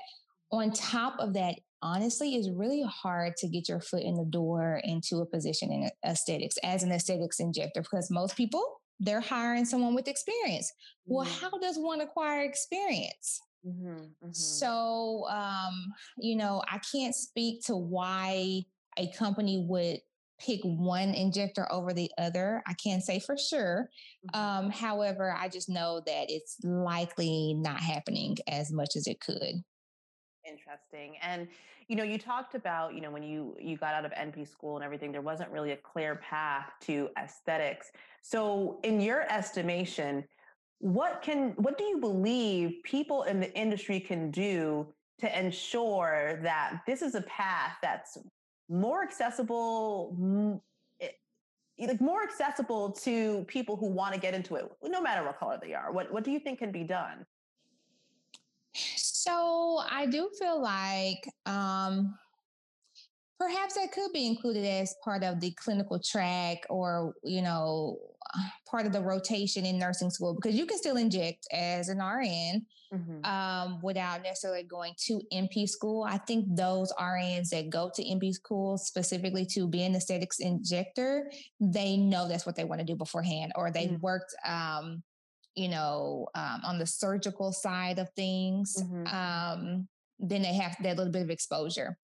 on 0.52 0.72
top 0.72 1.20
of 1.20 1.34
that 1.34 1.56
honestly 1.82 2.36
it's 2.36 2.50
really 2.50 2.84
hard 2.84 3.36
to 3.38 3.48
get 3.48 3.70
your 3.70 3.80
foot 3.80 4.04
in 4.04 4.16
the 4.16 4.26
door 4.26 4.82
into 4.84 5.18
a 5.18 5.26
position 5.26 5.72
in 5.72 5.90
aesthetics 6.06 6.58
as 6.64 6.84
an 6.84 6.92
aesthetics 6.92 7.40
injector 7.40 7.82
because 7.82 8.10
most 8.12 8.36
people 8.36 8.82
they're 9.00 9.22
hiring 9.22 9.66
someone 9.66 9.96
with 9.96 10.08
experience 10.08 10.72
mm-hmm. 10.72 11.16
well 11.16 11.26
how 11.26 11.50
does 11.60 11.78
one 11.78 12.02
acquire 12.02 12.42
experience 12.42 13.42
mm-hmm, 13.66 13.90
mm-hmm. 13.90 14.32
so 14.34 15.26
um, 15.30 15.94
you 16.18 16.36
know 16.36 16.62
i 16.70 16.80
can't 16.92 17.16
speak 17.16 17.64
to 17.66 17.76
why 17.76 18.62
a 18.98 19.12
company 19.18 19.66
would 19.68 20.00
pick 20.40 20.62
one 20.64 21.14
injector 21.14 21.72
over 21.72 21.94
the 21.94 22.10
other. 22.18 22.64
I 22.66 22.74
can't 22.74 23.04
say 23.04 23.20
for 23.20 23.38
sure. 23.38 23.90
Mm-hmm. 24.34 24.40
Um, 24.40 24.72
however, 24.72 25.36
I 25.38 25.50
just 25.50 25.70
know 25.70 26.02
that 26.06 26.26
it's 26.30 26.58
likely 26.64 27.54
not 27.56 27.82
happening 27.82 28.38
as 28.48 28.72
much 28.72 28.96
as 28.96 29.08
it 29.08 29.20
could. 29.20 29.64
Interesting. 30.50 31.16
And 31.22 31.48
you 31.88 31.96
know, 31.96 32.04
you 32.04 32.18
talked 32.18 32.56
about, 32.56 32.94
you 32.94 33.02
know, 33.02 33.12
when 33.12 33.24
you 33.24 33.56
you 33.60 33.78
got 33.78 33.94
out 33.94 34.06
of 34.06 34.12
NP 34.12 34.48
school 34.48 34.76
and 34.76 34.86
everything, 34.86 35.12
there 35.12 35.22
wasn't 35.22 35.50
really 35.52 35.72
a 35.72 35.78
clear 35.78 36.16
path 36.16 36.72
to 36.82 37.10
aesthetics. 37.22 37.92
So, 38.22 38.80
in 38.84 39.02
your 39.02 39.32
estimation, 39.32 40.24
what 40.80 41.22
can 41.22 41.54
what 41.58 41.78
do 41.78 41.84
you 41.84 42.00
believe 42.00 42.82
people 42.84 43.24
in 43.24 43.40
the 43.40 43.54
industry 43.54 44.00
can 44.00 44.32
do 44.32 44.88
to 45.20 45.40
ensure 45.40 46.40
that 46.42 46.82
this 46.88 47.02
is 47.02 47.16
a 47.16 47.22
path 47.22 47.74
that's 47.82 48.18
more 48.70 49.04
accessible 49.04 50.62
eh, 51.02 51.10
like 51.80 52.00
more 52.00 52.24
accessible 52.24 52.92
to 52.92 53.44
people 53.46 53.76
who 53.76 53.88
want 53.88 54.14
to 54.14 54.20
get 54.20 54.34
into 54.34 54.56
it 54.56 54.72
no 54.84 55.02
matter 55.02 55.26
what 55.26 55.38
color 55.38 55.60
they 55.62 55.74
are 55.74 55.92
what 55.92 56.12
what 56.14 56.24
do 56.24 56.32
you 56.32 56.40
think 56.40 56.60
can 56.60 56.72
be 56.72 56.84
done 56.84 57.26
so 58.74 59.80
i 59.90 60.06
do 60.06 60.30
feel 60.40 60.62
like 60.62 61.28
um 61.46 62.14
perhaps 63.40 63.76
that 63.76 63.92
could 63.92 64.12
be 64.14 64.28
included 64.28 64.66
as 64.66 64.96
part 65.04 65.24
of 65.24 65.40
the 65.40 65.52
clinical 65.52 66.00
track 66.00 66.66
or 66.70 67.14
you 67.24 67.42
know 67.42 67.98
part 68.70 68.86
of 68.86 68.94
the 68.94 69.02
rotation 69.02 69.66
in 69.66 69.80
nursing 69.80 70.10
school 70.10 70.36
because 70.36 70.56
you 70.56 70.66
can 70.66 70.78
still 70.78 70.98
inject 70.98 71.48
as 71.52 71.90
an 71.90 71.98
RN 71.98 72.66
mm-hmm. 72.94 73.26
um, 73.26 73.80
without 73.82 74.22
necessarily 74.22 74.64
going 74.64 74.94
to 75.08 75.22
NP 75.34 75.68
school. 75.68 76.04
I 76.04 76.18
think 76.18 76.46
those 76.56 76.92
RNs 76.94 77.50
that 77.50 77.70
go 77.70 77.92
to 77.96 78.04
NP 78.04 78.34
school 78.34 78.78
specifically 78.78 79.46
to 79.48 79.68
be 79.68 79.84
an 79.84 79.96
aesthetics 79.96 80.40
injector, 80.40 81.32
they 81.60 81.98
know 81.98 82.28
that's 82.28 82.46
what 82.46 82.56
they 82.56 82.66
want 82.66 82.80
to 82.80 82.86
do 82.86 82.96
beforehand, 82.96 83.52
or 83.56 83.72
they 83.72 83.88
mm-hmm. 83.88 84.02
worked, 84.02 84.36
um, 84.48 85.02
you 85.60 85.68
know, 85.68 86.28
um, 86.36 86.62
on 86.64 86.80
the 86.80 86.86
surgical 86.86 87.52
side 87.52 88.00
of 88.00 88.10
things. 88.16 88.82
Mm-hmm. 88.82 89.08
Um, 89.14 89.88
then 90.18 90.42
they 90.42 90.54
have 90.54 90.78
that 90.84 90.96
little 90.96 91.12
bit 91.12 91.22
of 91.22 91.30
exposure. 91.30 91.98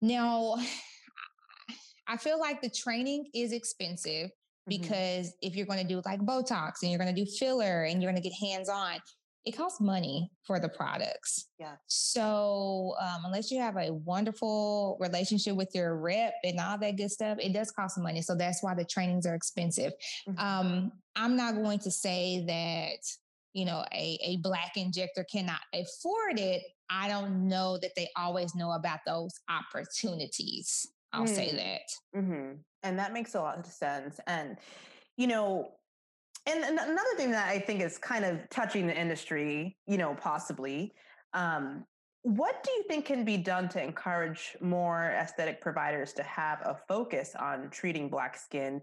Now, 0.00 0.56
I 2.10 2.16
feel 2.16 2.38
like 2.38 2.62
the 2.62 2.70
training 2.70 3.26
is 3.34 3.52
expensive 3.52 4.28
mm-hmm. 4.28 4.68
because 4.68 5.34
if 5.42 5.56
you're 5.56 5.66
going 5.66 5.82
to 5.82 5.88
do 5.88 6.00
like 6.06 6.20
Botox 6.20 6.82
and 6.82 6.90
you're 6.90 7.00
going 7.00 7.14
to 7.14 7.24
do 7.24 7.28
filler 7.38 7.82
and 7.82 8.00
you're 8.00 8.12
going 8.12 8.22
to 8.22 8.28
get 8.28 8.38
hands 8.40 8.68
on, 8.68 8.94
it 9.48 9.56
costs 9.56 9.80
money 9.80 10.30
for 10.44 10.60
the 10.60 10.68
products. 10.68 11.48
Yeah. 11.58 11.76
So 11.86 12.94
um, 13.00 13.24
unless 13.24 13.50
you 13.50 13.60
have 13.60 13.76
a 13.76 13.92
wonderful 13.92 14.96
relationship 15.00 15.56
with 15.56 15.70
your 15.74 15.96
rep 15.96 16.34
and 16.44 16.60
all 16.60 16.78
that 16.78 16.96
good 16.96 17.10
stuff, 17.10 17.38
it 17.40 17.52
does 17.52 17.70
cost 17.70 17.98
money. 17.98 18.22
So 18.22 18.34
that's 18.34 18.62
why 18.62 18.74
the 18.74 18.84
trainings 18.84 19.26
are 19.26 19.34
expensive. 19.34 19.92
Mm-hmm. 20.28 20.38
Um, 20.38 20.92
I'm 21.16 21.36
not 21.36 21.56
going 21.56 21.78
to 21.80 21.90
say 21.90 22.44
that 22.46 23.00
you 23.54 23.64
know 23.64 23.84
a, 23.92 24.18
a 24.22 24.36
black 24.38 24.76
injector 24.76 25.24
cannot 25.24 25.60
afford 25.72 26.38
it 26.38 26.62
I 26.90 27.08
don't 27.08 27.48
know 27.48 27.78
that 27.78 27.94
they 27.96 28.08
always 28.16 28.54
know 28.54 28.72
about 28.72 29.00
those 29.06 29.34
opportunities. 29.48 30.86
I'll 31.12 31.24
mm. 31.24 31.34
say 31.34 31.52
that. 31.52 32.20
Mm-hmm. 32.20 32.52
And 32.82 32.98
that 32.98 33.12
makes 33.12 33.34
a 33.34 33.40
lot 33.40 33.58
of 33.58 33.66
sense. 33.66 34.20
And, 34.26 34.56
you 35.16 35.26
know, 35.26 35.72
and, 36.48 36.78
another 36.78 37.14
thing 37.16 37.30
that 37.32 37.48
I 37.48 37.58
think 37.58 37.82
is 37.82 37.98
kind 37.98 38.24
of 38.24 38.48
touching 38.50 38.86
the 38.86 38.98
industry, 38.98 39.76
you 39.86 39.98
know, 39.98 40.14
possibly, 40.14 40.92
um, 41.34 41.84
what 42.22 42.62
do 42.64 42.70
you 42.72 42.82
think 42.88 43.04
can 43.04 43.24
be 43.24 43.36
done 43.36 43.68
to 43.70 43.82
encourage 43.82 44.56
more 44.60 45.14
aesthetic 45.18 45.60
providers 45.60 46.12
to 46.14 46.22
have 46.24 46.60
a 46.62 46.76
focus 46.88 47.34
on 47.38 47.70
treating 47.70 48.08
Black 48.08 48.36
skin 48.36 48.80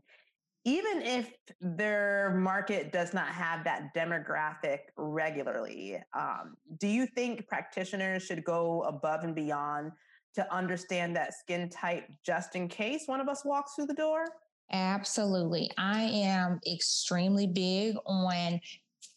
even 0.65 1.03
if 1.03 1.31
their 1.61 2.33
market 2.35 2.91
does 2.91 3.13
not 3.13 3.27
have 3.27 3.63
that 3.63 3.93
demographic 3.95 4.79
regularly, 4.97 6.01
um, 6.17 6.55
do 6.79 6.87
you 6.87 7.05
think 7.05 7.47
practitioners 7.47 8.23
should 8.23 8.43
go 8.43 8.81
above 8.81 9.23
and 9.23 9.35
beyond 9.35 9.91
to 10.33 10.53
understand 10.53 11.15
that 11.15 11.35
skin 11.35 11.69
type 11.69 12.05
just 12.25 12.55
in 12.55 12.67
case 12.67 13.03
one 13.05 13.21
of 13.21 13.29
us 13.29 13.45
walks 13.45 13.75
through 13.75 13.85
the 13.85 13.93
door? 13.93 14.25
Absolutely. 14.71 15.69
I 15.77 16.03
am 16.03 16.59
extremely 16.71 17.47
big 17.47 17.95
on 18.05 18.59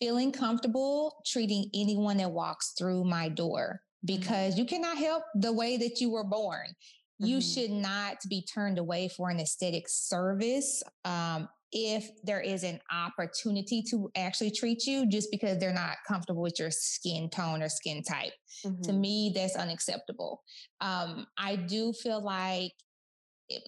feeling 0.00 0.30
comfortable 0.30 1.22
treating 1.26 1.70
anyone 1.74 2.18
that 2.18 2.30
walks 2.30 2.74
through 2.78 3.04
my 3.04 3.28
door 3.28 3.80
mm-hmm. 4.06 4.18
because 4.18 4.56
you 4.58 4.64
cannot 4.64 4.96
help 4.96 5.24
the 5.34 5.52
way 5.52 5.76
that 5.76 6.00
you 6.00 6.10
were 6.10 6.24
born 6.24 6.66
you 7.18 7.38
mm-hmm. 7.38 7.60
should 7.60 7.70
not 7.70 8.16
be 8.28 8.42
turned 8.42 8.78
away 8.78 9.08
for 9.08 9.30
an 9.30 9.40
aesthetic 9.40 9.88
service 9.88 10.82
um, 11.04 11.48
if 11.72 12.08
there 12.22 12.40
is 12.40 12.62
an 12.62 12.80
opportunity 12.92 13.82
to 13.82 14.10
actually 14.16 14.50
treat 14.50 14.86
you 14.86 15.06
just 15.06 15.30
because 15.30 15.58
they're 15.58 15.74
not 15.74 15.96
comfortable 16.06 16.42
with 16.42 16.58
your 16.58 16.70
skin 16.70 17.28
tone 17.28 17.62
or 17.62 17.68
skin 17.68 18.02
type. 18.02 18.32
Mm-hmm. 18.64 18.82
To 18.82 18.92
me, 18.92 19.32
that's 19.34 19.56
unacceptable. 19.56 20.42
Um, 20.80 21.26
I 21.36 21.56
do 21.56 21.92
feel 21.92 22.22
like 22.22 22.72
it, 23.48 23.62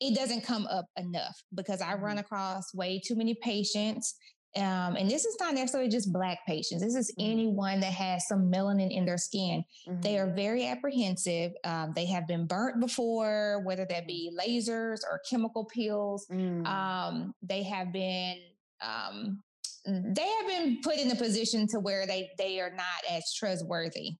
it, 0.00 0.14
doesn't 0.14 0.42
come 0.42 0.66
up 0.66 0.86
enough 0.96 1.36
because 1.54 1.80
I 1.80 1.94
run 1.94 2.16
mm-hmm. 2.16 2.20
across 2.20 2.74
way 2.74 3.00
too 3.04 3.16
many 3.16 3.34
patients 3.34 4.14
um, 4.56 4.96
and 4.96 5.08
this 5.08 5.24
is 5.24 5.36
not 5.38 5.54
necessarily 5.54 5.88
just 5.88 6.12
Black 6.12 6.38
patients. 6.46 6.82
This 6.82 6.96
is 6.96 7.12
mm-hmm. 7.12 7.30
anyone 7.30 7.80
that 7.80 7.92
has 7.92 8.26
some 8.26 8.50
melanin 8.50 8.90
in 8.90 9.04
their 9.04 9.18
skin. 9.18 9.64
Mm-hmm. 9.88 10.00
They 10.00 10.18
are 10.18 10.26
very 10.26 10.66
apprehensive. 10.66 11.52
Um, 11.64 11.92
they 11.94 12.06
have 12.06 12.26
been 12.26 12.46
burnt 12.46 12.80
before, 12.80 13.62
whether 13.64 13.86
that 13.88 14.06
be 14.06 14.36
lasers 14.36 15.00
or 15.08 15.20
chemical 15.28 15.66
peels. 15.66 16.26
Mm. 16.32 16.66
Um, 16.66 17.34
they 17.42 17.62
have 17.62 17.92
been 17.92 18.38
um, 18.82 19.42
they 19.86 20.26
have 20.26 20.46
been 20.46 20.80
put 20.82 20.96
in 20.96 21.10
a 21.10 21.16
position 21.16 21.66
to 21.68 21.78
where 21.78 22.06
they 22.06 22.30
they 22.36 22.60
are 22.60 22.70
not 22.70 23.10
as 23.10 23.32
trustworthy. 23.38 24.16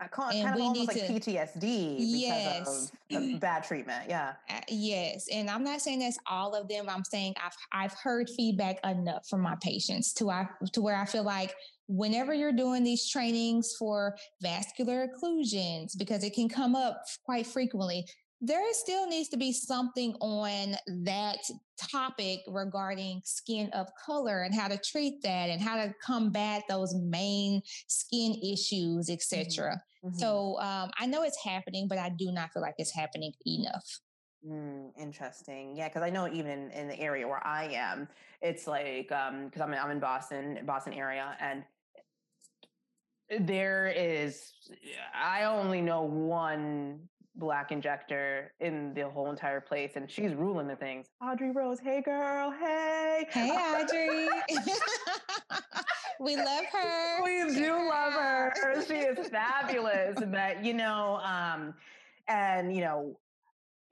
I 0.00 0.08
call 0.08 0.30
it 0.30 0.36
and 0.36 0.48
kind 0.48 0.60
of 0.60 0.62
almost 0.62 0.88
like 0.88 1.06
to, 1.06 1.12
PTSD 1.12 1.96
yes. 1.98 2.90
of 3.12 3.40
bad 3.40 3.62
treatment. 3.62 4.04
Yeah. 4.08 4.34
Uh, 4.50 4.60
yes. 4.68 5.28
And 5.32 5.48
I'm 5.48 5.62
not 5.62 5.80
saying 5.80 6.00
that's 6.00 6.18
all 6.26 6.54
of 6.54 6.68
them. 6.68 6.86
I'm 6.88 7.04
saying 7.04 7.34
I've 7.42 7.56
I've 7.72 7.94
heard 7.94 8.28
feedback 8.28 8.78
enough 8.84 9.28
from 9.28 9.40
my 9.40 9.56
patients 9.62 10.12
to 10.14 10.30
I 10.30 10.48
to 10.72 10.82
where 10.82 10.96
I 10.96 11.04
feel 11.04 11.22
like 11.22 11.54
whenever 11.86 12.34
you're 12.34 12.52
doing 12.52 12.82
these 12.82 13.08
trainings 13.08 13.74
for 13.78 14.16
vascular 14.42 15.06
occlusions, 15.06 15.96
because 15.98 16.24
it 16.24 16.34
can 16.34 16.48
come 16.48 16.74
up 16.74 17.02
quite 17.24 17.46
frequently, 17.46 18.04
there 18.46 18.62
still 18.72 19.06
needs 19.08 19.28
to 19.30 19.36
be 19.36 19.52
something 19.52 20.14
on 20.20 20.74
that 21.04 21.38
topic 21.90 22.40
regarding 22.46 23.22
skin 23.24 23.70
of 23.72 23.88
color 24.04 24.42
and 24.42 24.54
how 24.54 24.68
to 24.68 24.76
treat 24.78 25.22
that 25.22 25.48
and 25.48 25.62
how 25.62 25.76
to 25.76 25.94
combat 26.02 26.62
those 26.68 26.94
main 26.94 27.62
skin 27.86 28.34
issues 28.42 29.08
etc 29.08 29.80
mm-hmm. 30.04 30.08
mm-hmm. 30.08 30.18
so 30.18 30.58
um, 30.60 30.90
i 30.98 31.06
know 31.06 31.22
it's 31.22 31.42
happening 31.42 31.88
but 31.88 31.98
i 31.98 32.10
do 32.10 32.30
not 32.30 32.52
feel 32.52 32.62
like 32.62 32.74
it's 32.78 32.94
happening 32.94 33.32
enough 33.46 34.00
Mm, 34.46 34.90
interesting. 34.98 35.74
Yeah, 35.74 35.88
because 35.88 36.02
I 36.02 36.10
know 36.10 36.28
even 36.28 36.50
in, 36.50 36.70
in, 36.72 36.88
the 36.88 37.00
area 37.00 37.26
where 37.26 37.44
I 37.46 37.64
am, 37.72 38.06
it's 38.42 38.66
like 38.66 39.08
because 39.08 39.30
um, 39.30 39.62
I'm 39.62 39.72
in, 39.72 39.78
I'm 39.78 39.90
in 39.90 40.00
Boston, 40.00 40.58
Boston 40.66 40.92
area, 40.92 41.34
and 41.40 41.64
there 43.40 43.86
is 43.86 44.52
I 45.14 45.44
only 45.44 45.80
know 45.80 46.02
one 46.02 47.08
black 47.36 47.72
injector 47.72 48.52
in 48.60 48.94
the 48.94 49.08
whole 49.08 49.30
entire 49.30 49.60
place 49.60 49.92
and 49.96 50.10
she's 50.10 50.34
ruling 50.34 50.68
the 50.68 50.76
things. 50.76 51.06
Audrey 51.22 51.50
Rose, 51.50 51.80
hey 51.80 52.02
girl, 52.02 52.52
hey. 52.52 53.26
Hey 53.30 53.50
Audrey. 53.50 54.28
we 56.20 56.36
love 56.36 56.64
her. 56.72 57.22
We 57.22 57.54
do 57.54 57.72
love 57.72 58.12
her. 58.12 58.84
She 58.86 58.94
is 58.94 59.28
fabulous. 59.28 60.16
but 60.26 60.64
you 60.64 60.74
know, 60.74 61.20
um, 61.24 61.74
and 62.28 62.74
you 62.74 62.80
know, 62.80 63.16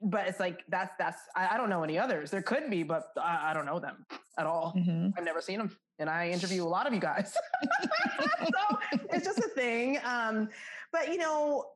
but 0.01 0.27
it's 0.27 0.39
like 0.39 0.63
that's 0.69 0.93
that's 0.97 1.21
I, 1.35 1.55
I, 1.55 1.57
don't 1.57 1.69
know 1.69 1.83
any 1.83 1.97
others. 1.97 2.31
There 2.31 2.41
could 2.41 2.69
be, 2.69 2.83
but 2.83 3.07
I, 3.17 3.51
I 3.51 3.53
don't 3.53 3.65
know 3.65 3.79
them 3.79 4.05
at 4.37 4.45
all. 4.45 4.73
Mm-hmm. 4.75 5.09
I've 5.17 5.23
never 5.23 5.41
seen 5.41 5.59
them, 5.59 5.75
and 5.99 6.09
I 6.09 6.29
interview 6.29 6.63
a 6.63 6.67
lot 6.67 6.87
of 6.87 6.93
you 6.93 6.99
guys, 6.99 7.37
so 8.41 8.79
it's 9.11 9.25
just 9.25 9.39
a 9.39 9.49
thing. 9.55 9.99
Um, 10.03 10.49
but 10.91 11.07
you 11.07 11.17
know, 11.17 11.67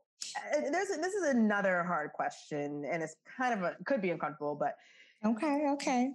there's 0.71 0.87
this 0.87 1.13
is 1.13 1.29
another 1.29 1.83
hard 1.83 2.13
question, 2.13 2.85
and 2.89 3.03
it's 3.03 3.15
kind 3.37 3.53
of 3.53 3.63
a, 3.63 3.75
could 3.85 4.01
be 4.01 4.11
uncomfortable, 4.11 4.55
but 4.55 4.75
okay, 5.25 5.67
okay. 5.71 6.11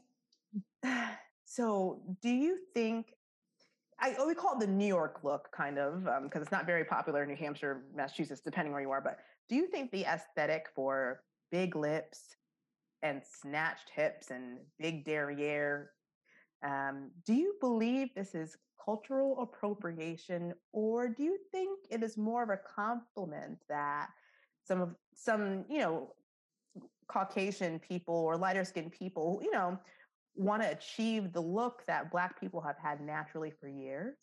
So, 1.45 2.01
do 2.23 2.31
you 2.31 2.57
think? 2.73 3.09
I 4.01 4.15
oh, 4.19 4.27
we 4.27 4.35
call 4.35 4.55
it 4.55 4.61
the 4.61 4.67
New 4.67 4.87
York 4.87 5.21
look, 5.23 5.51
kind 5.55 5.79
of, 5.79 6.05
because 6.05 6.37
um, 6.37 6.43
it's 6.43 6.51
not 6.51 6.65
very 6.65 6.83
popular 6.83 7.25
in 7.25 7.29
New 7.29 7.37
Hampshire, 7.37 7.85
Massachusetts, 7.95 8.41
depending 8.43 8.73
where 8.73 8.81
you 8.81 8.91
are. 8.91 9.03
But 9.03 9.19
do 9.51 9.55
you 9.55 9.67
think 9.67 9.91
the 9.91 10.07
aesthetic 10.07 10.69
for 10.75 11.21
big 11.51 11.77
lips 11.77 12.37
and 13.03 13.21
snatched 13.23 13.91
hips 13.95 14.31
and 14.31 14.59
big 14.79 15.05
derriere, 15.05 15.91
um, 16.65 17.11
do 17.27 17.35
you 17.35 17.55
believe 17.61 18.09
this 18.15 18.35
is 18.35 18.57
cultural 18.85 19.41
appropriation, 19.41 20.55
or 20.73 21.09
do 21.09 21.23
you 21.23 21.39
think 21.51 21.81
it 21.91 22.03
is 22.03 22.17
more 22.17 22.43
of 22.43 22.51
a 22.51 22.59
compliment 22.75 23.59
that 23.69 24.09
some 24.65 24.81
of 24.81 24.95
some, 25.15 25.65
you 25.69 25.79
know, 25.79 26.13
Caucasian 27.09 27.79
people 27.79 28.15
or 28.15 28.37
lighter 28.37 28.65
skinned 28.65 28.93
people, 28.93 29.41
you 29.43 29.51
know, 29.51 29.79
want 30.35 30.63
to 30.63 30.71
achieve 30.71 31.33
the 31.33 31.41
look 31.41 31.85
that 31.87 32.11
Black 32.11 32.41
people 32.41 32.61
have 32.61 32.77
had 32.83 33.01
naturally 33.01 33.53
for 33.61 33.69
years? 33.69 34.17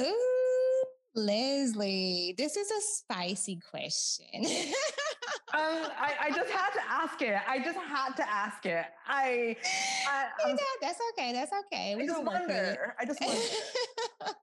Ooh, 0.00 0.84
Leslie, 1.14 2.34
this 2.36 2.56
is 2.56 2.70
a 2.70 2.80
spicy 2.80 3.60
question. 3.70 4.44
I, 5.52 6.12
I, 6.24 6.30
just 6.30 6.50
had 6.50 6.70
to 6.72 6.80
ask 6.88 7.22
it. 7.22 7.36
I 7.48 7.58
just 7.60 7.78
had 7.78 8.14
to 8.16 8.28
ask 8.28 8.66
it. 8.66 8.84
I, 9.06 9.56
I 10.08 10.48
know, 10.52 10.58
that's 10.80 10.98
okay. 11.12 11.32
That's 11.32 11.52
okay. 11.66 11.94
We 11.96 12.04
I 12.04 12.06
just 12.06 12.24
wonder. 12.24 12.94
I 12.98 13.04
just 13.04 13.20
wonder. 13.20 13.40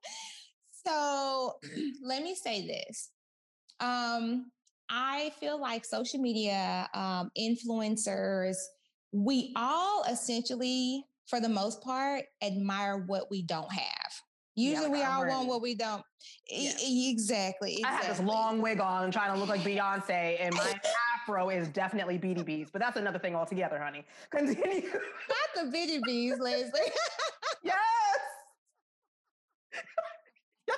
so 0.85 1.55
let 2.03 2.23
me 2.23 2.35
say 2.35 2.65
this. 2.65 3.09
Um, 3.79 4.51
I 4.89 5.31
feel 5.39 5.59
like 5.59 5.85
social 5.85 6.19
media 6.19 6.87
um, 6.93 7.31
influencers, 7.37 8.55
we 9.11 9.51
all 9.55 10.03
essentially, 10.03 11.05
for 11.27 11.39
the 11.39 11.49
most 11.49 11.81
part, 11.81 12.23
admire 12.41 12.97
what 12.97 13.29
we 13.29 13.41
don't 13.41 13.71
have. 13.71 14.11
Usually, 14.55 14.83
yeah, 14.83 14.89
like 14.89 14.91
we 14.91 15.03
all 15.03 15.27
want 15.27 15.47
what 15.47 15.61
we 15.61 15.73
don't. 15.73 16.03
Yeah. 16.49 16.71
E- 16.83 17.09
exactly, 17.09 17.77
exactly. 17.77 17.83
I 17.85 17.91
had 17.91 18.11
this 18.11 18.19
long 18.19 18.61
wig 18.61 18.79
on, 18.79 19.11
trying 19.11 19.33
to 19.33 19.39
look 19.39 19.49
like 19.49 19.61
Beyonce, 19.61 20.37
and 20.39 20.53
my 20.53 20.73
afro 21.15 21.49
is 21.49 21.67
definitely 21.69 22.19
BDBs. 22.19 22.71
But 22.71 22.81
that's 22.81 22.97
another 22.97 23.17
thing 23.17 23.35
altogether, 23.35 23.79
honey. 23.79 24.05
Continue. 24.29 24.89
Not 24.91 25.71
the 25.71 25.75
BDBs, 25.75 26.39
Leslie. 26.39 26.71
yes. 27.63 27.75
yes. 30.67 30.77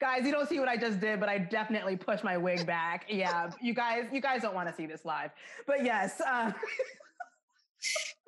Guys, 0.00 0.24
you 0.24 0.32
don't 0.32 0.48
see 0.48 0.58
what 0.58 0.68
I 0.68 0.78
just 0.78 1.00
did, 1.00 1.20
but 1.20 1.28
I 1.28 1.36
definitely 1.36 1.96
pushed 1.96 2.24
my 2.24 2.38
wig 2.38 2.66
back. 2.66 3.04
Yeah, 3.10 3.50
you 3.60 3.74
guys, 3.74 4.06
you 4.10 4.22
guys 4.22 4.40
don't 4.40 4.54
want 4.54 4.68
to 4.68 4.74
see 4.74 4.86
this 4.86 5.04
live, 5.04 5.30
but 5.66 5.84
yes. 5.84 6.22
Uh, 6.26 6.52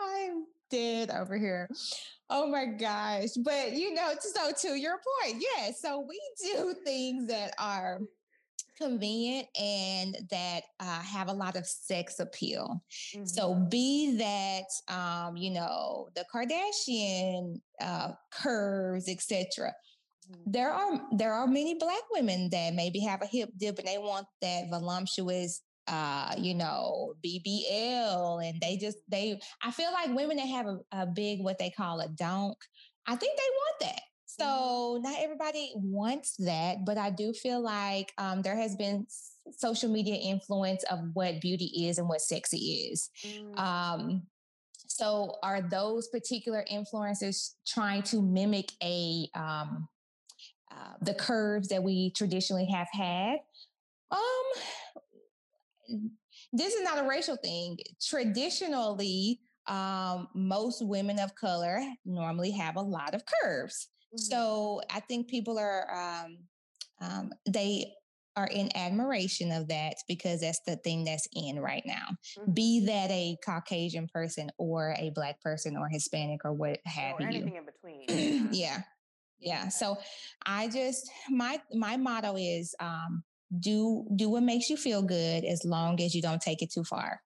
I'm 0.03 0.45
dead 0.71 1.11
over 1.11 1.37
here. 1.37 1.69
Oh 2.31 2.47
my 2.47 2.67
gosh. 2.67 3.31
But 3.45 3.73
you 3.73 3.95
know, 3.95 4.12
so 4.19 4.53
to 4.69 4.75
your 4.75 4.99
point, 5.23 5.41
yes. 5.41 5.81
Yeah, 5.83 5.91
so 5.91 6.07
we 6.09 6.21
do 6.43 6.75
things 6.85 7.29
that 7.29 7.55
are 7.59 8.01
convenient 8.79 9.47
and 9.61 10.17
that 10.31 10.62
uh, 10.81 11.01
have 11.03 11.29
a 11.29 11.33
lot 11.33 11.57
of 11.57 11.67
sex 11.67 12.21
appeal. 12.21 12.83
Mm-hmm. 13.15 13.27
So 13.27 13.55
be 13.55 14.17
that 14.17 14.65
um, 14.93 15.37
you 15.37 15.51
know 15.51 16.09
the 16.15 16.25
Kardashian 16.35 17.61
uh, 17.81 18.12
curves, 18.33 19.09
etc. 19.09 19.73
Mm-hmm. 20.31 20.51
There 20.51 20.71
are 20.71 21.01
there 21.12 21.33
are 21.33 21.47
many 21.47 21.75
black 21.75 22.03
women 22.12 22.49
that 22.51 22.75
maybe 22.75 23.01
have 23.01 23.23
a 23.23 23.27
hip 23.27 23.51
dip 23.57 23.79
and 23.79 23.88
they 23.88 23.99
want 23.99 24.27
that 24.41 24.65
voluptuous 24.71 25.61
uh, 25.88 26.35
you 26.38 26.55
know, 26.55 27.14
BBL, 27.25 28.49
and 28.49 28.61
they 28.61 28.77
just 28.77 28.99
they. 29.09 29.40
I 29.62 29.71
feel 29.71 29.92
like 29.92 30.14
women 30.14 30.37
that 30.37 30.47
have 30.47 30.66
a, 30.66 30.79
a 30.92 31.07
big 31.07 31.40
what 31.40 31.59
they 31.59 31.71
call 31.71 32.01
a 32.01 32.09
donk, 32.09 32.57
I 33.07 33.16
think 33.16 33.37
they 33.37 33.42
want 33.42 33.81
that. 33.81 34.03
Mm-hmm. 34.40 34.42
So 34.42 35.01
not 35.03 35.16
everybody 35.18 35.73
wants 35.75 36.37
that, 36.38 36.85
but 36.85 36.99
I 36.99 37.11
do 37.11 37.33
feel 37.33 37.61
like 37.61 38.12
um, 38.18 38.42
there 38.42 38.57
has 38.57 38.77
been 38.77 39.07
social 39.51 39.90
media 39.90 40.14
influence 40.14 40.85
of 40.85 41.01
what 41.14 41.40
beauty 41.40 41.87
is 41.88 41.99
and 41.99 42.09
what 42.09 42.21
sexy 42.21 42.90
is. 42.92 43.11
Mm. 43.27 43.59
Um, 43.59 44.23
so 44.87 45.37
are 45.42 45.61
those 45.61 46.09
particular 46.09 46.64
influencers 46.71 47.55
trying 47.66 48.03
to 48.05 48.23
mimic 48.23 48.71
a 48.83 49.29
um, 49.35 49.88
uh, 50.71 50.95
the 51.01 51.14
curves 51.14 51.68
that 51.68 51.83
we 51.83 52.12
traditionally 52.16 52.66
have 52.66 52.88
had? 52.92 53.38
Um, 54.11 54.21
this 56.52 56.74
is 56.74 56.83
not 56.83 56.98
a 56.98 57.09
racial 57.09 57.37
thing. 57.37 57.78
Traditionally, 58.00 59.40
um, 59.66 60.28
most 60.35 60.85
women 60.85 61.18
of 61.18 61.35
color 61.35 61.81
normally 62.05 62.50
have 62.52 62.76
a 62.76 62.81
lot 62.83 63.14
of 63.14 63.22
curves. 63.42 63.88
Mm-hmm. 64.09 64.18
So 64.18 64.81
I 64.90 65.00
think 65.00 65.28
people 65.28 65.59
are 65.59 65.87
um, 65.94 66.38
um, 67.00 67.31
they 67.48 67.92
are 68.37 68.46
in 68.46 68.74
admiration 68.74 69.52
of 69.52 69.68
that 69.68 69.94
because 70.09 70.40
that's 70.40 70.61
the 70.66 70.76
thing 70.76 71.05
that's 71.05 71.28
in 71.35 71.61
right 71.61 71.83
now. 71.85 72.07
Mm-hmm. 72.38 72.52
Be 72.52 72.87
that 72.87 73.11
a 73.11 73.37
Caucasian 73.44 74.09
person 74.12 74.50
or 74.59 74.94
a 74.98 75.11
black 75.14 75.40
person 75.42 75.76
or 75.76 75.88
Hispanic 75.88 76.44
or 76.44 76.52
what 76.52 76.78
have 76.87 77.16
or 77.18 77.22
you. 77.22 77.42
Anything 77.42 77.57
in 77.57 77.66
between. 77.66 78.48
yeah. 78.52 78.83
Yeah. 79.44 79.70
So 79.70 79.98
I 80.46 80.68
just 80.68 81.11
my 81.28 81.61
my 81.72 81.96
motto 81.96 82.37
is 82.37 82.76
um 82.78 83.24
do 83.61 84.07
do 84.17 84.29
what 84.31 84.43
makes 84.43 84.71
you 84.71 84.77
feel 84.77 85.03
good 85.03 85.45
as 85.45 85.65
long 85.65 86.01
as 86.01 86.15
you 86.15 86.23
don't 86.23 86.41
take 86.41 86.62
it 86.62 86.73
too 86.73 86.85
far. 86.85 87.21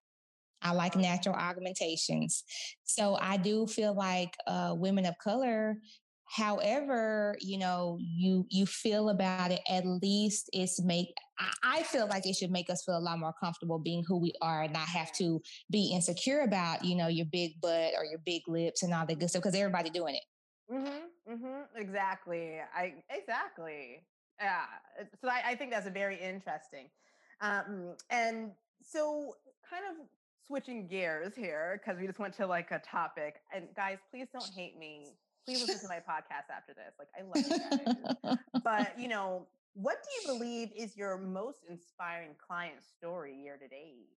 I 0.63 0.73
like 0.73 0.97
natural 0.97 1.35
augmentations. 1.35 2.45
So 2.85 3.17
I 3.21 3.37
do 3.37 3.67
feel 3.67 3.95
like 3.95 4.37
uh, 4.47 4.75
women 4.77 5.07
of 5.07 5.17
color, 5.19 5.77
however, 6.25 7.37
you 7.41 7.59
know, 7.59 7.99
you 8.01 8.47
you 8.49 8.67
feel 8.67 9.11
about 9.11 9.53
it, 9.53 9.61
at 9.69 9.87
least 9.87 10.51
it's 10.53 10.83
make 10.83 11.09
I 11.63 11.83
feel 11.83 12.09
like 12.09 12.27
it 12.27 12.35
should 12.35 12.51
make 12.51 12.71
us 12.71 12.83
feel 12.85 12.97
a 12.97 12.99
lot 12.99 13.19
more 13.19 13.35
comfortable 13.39 13.79
being 13.79 14.03
who 14.07 14.19
we 14.19 14.33
are 14.41 14.63
and 14.63 14.73
not 14.73 14.89
have 14.89 15.13
to 15.19 15.41
be 15.71 15.93
insecure 15.95 16.41
about, 16.41 16.85
you 16.85 16.97
know, 16.97 17.09
your 17.09 17.27
big 17.27 17.61
butt 17.61 17.93
or 17.97 18.05
your 18.05 18.21
big 18.25 18.43
lips 18.49 18.83
and 18.83 18.93
all 18.95 19.07
that 19.07 19.19
good 19.19 19.29
stuff 19.29 19.43
because 19.43 19.55
everybody 19.55 19.91
doing 19.91 20.15
it. 20.15 20.23
Mm-hmm, 20.73 21.33
mm-hmm, 21.33 21.81
exactly. 21.81 22.59
I 22.75 22.95
exactly. 23.11 24.03
Yeah. 24.41 24.65
So 25.21 25.29
I, 25.29 25.43
I 25.51 25.55
think 25.55 25.71
that's 25.71 25.87
a 25.87 25.91
very 25.91 26.17
interesting. 26.21 26.89
Um, 27.41 27.95
and 28.11 28.53
so 28.83 29.37
kind 29.69 29.85
of 29.91 30.07
switching 30.47 30.87
gears 30.87 31.35
here, 31.35 31.81
because 31.83 32.01
we 32.01 32.07
just 32.07 32.19
went 32.19 32.35
to 32.37 32.47
like 32.47 32.71
a 32.71 32.79
topic. 32.79 33.37
And 33.55 33.67
guys, 33.75 33.99
please 34.11 34.29
don't 34.33 34.51
hate 34.55 34.79
me. 34.79 35.09
Please 35.45 35.61
listen 35.61 35.81
to 35.81 35.89
my 35.89 35.97
podcast 36.13 36.51
after 36.55 36.75
this. 36.75 36.95
Like 36.99 37.09
I 37.17 37.23
love 37.23 37.95
you 38.23 38.25
guys. 38.25 38.39
but 38.65 38.99
you 38.99 39.09
know, 39.09 39.47
what 39.75 39.99
do 40.03 40.33
you 40.33 40.39
believe 40.39 40.71
is 40.77 40.97
your 40.97 41.19
most 41.19 41.59
inspiring 41.69 42.31
client 42.47 42.83
story 42.97 43.35
year 43.35 43.57
to 43.57 43.69
date? 43.69 44.09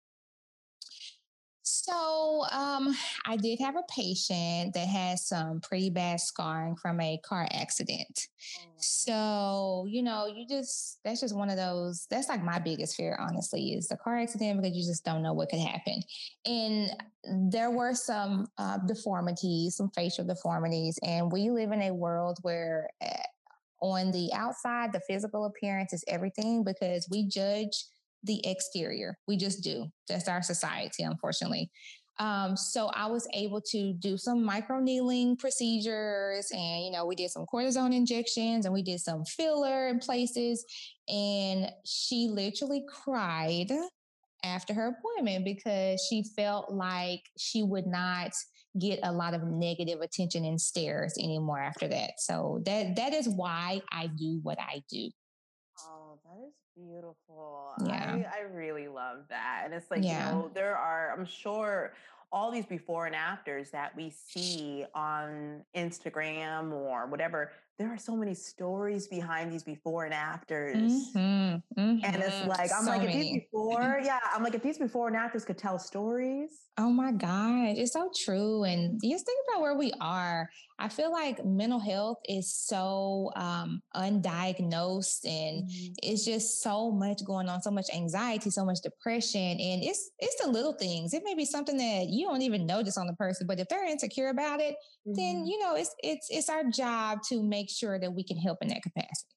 So, 1.89 2.45
um, 2.52 2.95
I 3.25 3.36
did 3.36 3.60
have 3.60 3.75
a 3.75 3.84
patient 3.89 4.75
that 4.75 4.88
had 4.88 5.17
some 5.17 5.60
pretty 5.60 5.89
bad 5.89 6.19
scarring 6.19 6.75
from 6.75 7.02
a 7.02 7.17
car 7.23 7.47
accident. 7.52 8.28
Oh, 8.60 8.69
so, 8.78 9.86
you 9.89 10.04
know, 10.04 10.28
you 10.28 10.45
just, 10.47 10.99
that's 11.04 11.21
just 11.21 11.36
one 11.36 11.49
of 11.49 11.58
those, 11.58 12.06
that's 12.10 12.30
like 12.30 12.43
my 12.43 12.60
biggest 12.60 12.95
fear, 12.95 13.17
honestly, 13.19 13.73
is 13.73 13.88
the 13.88 13.97
car 13.97 14.19
accident 14.19 14.62
because 14.62 14.78
you 14.78 14.84
just 14.84 15.04
don't 15.04 15.23
know 15.23 15.34
what 15.34 15.49
could 15.49 15.60
happen. 15.60 16.02
And 16.45 16.91
there 17.52 17.71
were 17.71 17.95
some 17.95 18.47
uh, 18.60 18.78
deformities, 18.86 19.78
some 19.78 19.89
facial 19.89 20.25
deformities. 20.25 20.99
And 21.02 21.32
we 21.32 21.49
live 21.49 21.71
in 21.71 21.82
a 21.82 21.93
world 21.93 22.38
where, 22.43 22.89
uh, 23.02 23.23
on 23.82 24.12
the 24.12 24.30
outside, 24.34 24.91
the 24.91 24.99
physical 25.08 25.45
appearance 25.45 25.93
is 25.93 26.04
everything 26.08 26.63
because 26.63 27.08
we 27.10 27.25
judge 27.25 27.86
the 28.23 28.45
exterior. 28.45 29.17
We 29.27 29.38
just 29.38 29.63
do. 29.63 29.88
That's 30.08 30.27
our 30.27 30.41
society, 30.41 31.03
unfortunately. 31.03 31.71
Um, 32.19 32.58
so 32.58 32.88
I 32.88 33.08
was 33.08 33.27
able 33.34 33.62
to 33.71 33.93
do 33.93 34.17
some 34.17 34.43
micro 34.43 34.82
needling 34.82 35.38
procedures 35.38 36.51
and, 36.51 36.84
you 36.84 36.91
know, 36.91 37.05
we 37.05 37.15
did 37.15 37.32
some 37.32 37.45
cortisone 37.45 37.95
injections 37.95 38.65
and 38.65 38.73
we 38.73 38.84
did 38.84 38.99
some 38.99 39.23
filler 39.23 39.88
in 39.88 39.99
places. 39.99 40.65
And 41.08 41.71
she 41.86 42.27
literally 42.29 42.84
cried 42.89 43.71
after 44.43 44.73
her 44.73 44.97
appointment 44.97 45.45
because 45.45 46.05
she 46.10 46.23
felt 46.36 46.71
like 46.71 47.21
she 47.38 47.63
would 47.63 47.88
not 47.88 48.32
get 48.77 48.99
a 49.03 49.12
lot 49.12 49.34
of 49.34 49.43
negative 49.43 50.01
attention 50.01 50.45
and 50.45 50.60
stares 50.60 51.15
anymore 51.17 51.60
after 51.60 51.88
that. 51.88 52.12
So 52.17 52.62
that 52.65 52.95
that 52.97 53.13
is 53.13 53.27
why 53.29 53.82
I 53.91 54.08
do 54.08 54.39
what 54.43 54.60
I 54.60 54.84
do. 54.89 55.10
Beautiful. 56.88 57.74
Yeah. 57.86 58.24
I, 58.34 58.39
I 58.39 58.42
really 58.54 58.88
love 58.88 59.20
that. 59.30 59.63
And 59.65 59.74
it's 59.74 59.92
like, 59.92 60.04
yeah. 60.04 60.30
you 60.30 60.36
know, 60.36 60.52
there 60.54 60.78
are, 60.78 61.13
I'm 61.18 61.26
sure 61.26 61.94
all 62.32 62.52
these 62.52 62.65
before 62.65 63.06
and 63.08 63.15
afters 63.15 63.72
that 63.72 63.96
we 63.96 64.12
see 64.12 64.86
on 64.94 65.63
Instagram 65.76 66.72
or 66.72 67.08
whatever, 67.08 67.52
there 67.78 67.88
are 67.88 67.98
so 67.98 68.15
many 68.15 68.34
stories 68.34 69.08
behind 69.08 69.52
these 69.52 69.63
before 69.63 70.06
and 70.06 70.13
afters. 70.13 71.12
Mm-hmm, 71.15 71.80
mm-hmm. 71.80 72.06
And 72.06 72.15
it's 72.18 72.36
mm-hmm. 72.36 72.50
like, 72.50 72.72
I'm 72.72 72.84
so 72.84 72.92
like, 72.92 73.02
many. 73.02 73.13
if 73.13 73.22
these 73.22 73.42
before, 73.44 74.00
yeah, 74.04 74.20
I'm 74.34 74.44
like, 74.44 74.54
if 74.54 74.62
these 74.62 74.78
before 74.78 75.08
and 75.08 75.15
afters 75.15 75.46
could 75.46 75.58
tell 75.58 75.80
stories. 75.80 76.50
Oh 76.78 76.89
my 76.89 77.12
God, 77.12 77.78
it's 77.78 77.94
so 77.94 78.12
true. 78.24 78.63
And 78.63 79.00
just 79.02 79.26
think 79.26 79.39
about 79.50 79.62
where 79.62 79.76
we 79.76 79.92
are. 80.00 80.50
I 80.80 80.88
feel 80.88 81.12
like 81.12 81.44
mental 81.44 81.80
health 81.80 82.20
is 82.28 82.54
so 82.54 83.32
um, 83.36 83.82
undiagnosed 83.96 85.26
and 85.26 85.63
mm-hmm. 85.63 85.94
it's 86.02 86.26
just 86.26 86.62
so 86.63 86.89
much 86.89 87.24
going 87.26 87.50
on, 87.50 87.62
so 87.62 87.70
much 87.70 87.88
anxiety, 87.94 88.50
so 88.50 88.63
much 88.63 88.80
depression. 88.82 89.42
And 89.42 89.84
it's 89.84 90.12
it's 90.20 90.42
the 90.42 90.50
little 90.50 90.74
things. 90.74 91.13
It 91.13 91.24
may 91.26 91.36
be 91.36 91.46
something 91.46 91.78
that 91.78 92.08
you 92.08 92.26
don't 92.26 92.42
even 92.42 92.65
notice 92.65 92.98
on 92.98 93.08
the 93.08 93.13
person, 93.13 93.46
but 93.46 93.60
if 93.60 93.68
they're 93.68 93.86
insecure 93.86 94.30
about 94.30 94.62
it, 94.62 94.76
mm-hmm. 95.06 95.13
then 95.15 95.46
you 95.46 95.60
know 95.60 95.76
it's 95.76 95.94
it's 96.00 96.28
it's 96.30 96.50
our 96.50 96.63
job 96.63 97.20
to 97.28 97.44
make 97.44 97.70
sure 97.70 98.00
that 98.00 98.13
we 98.13 98.24
can 98.24 98.38
help 98.38 98.60
in 98.62 98.70
that 98.70 98.82
capacity. 98.82 99.36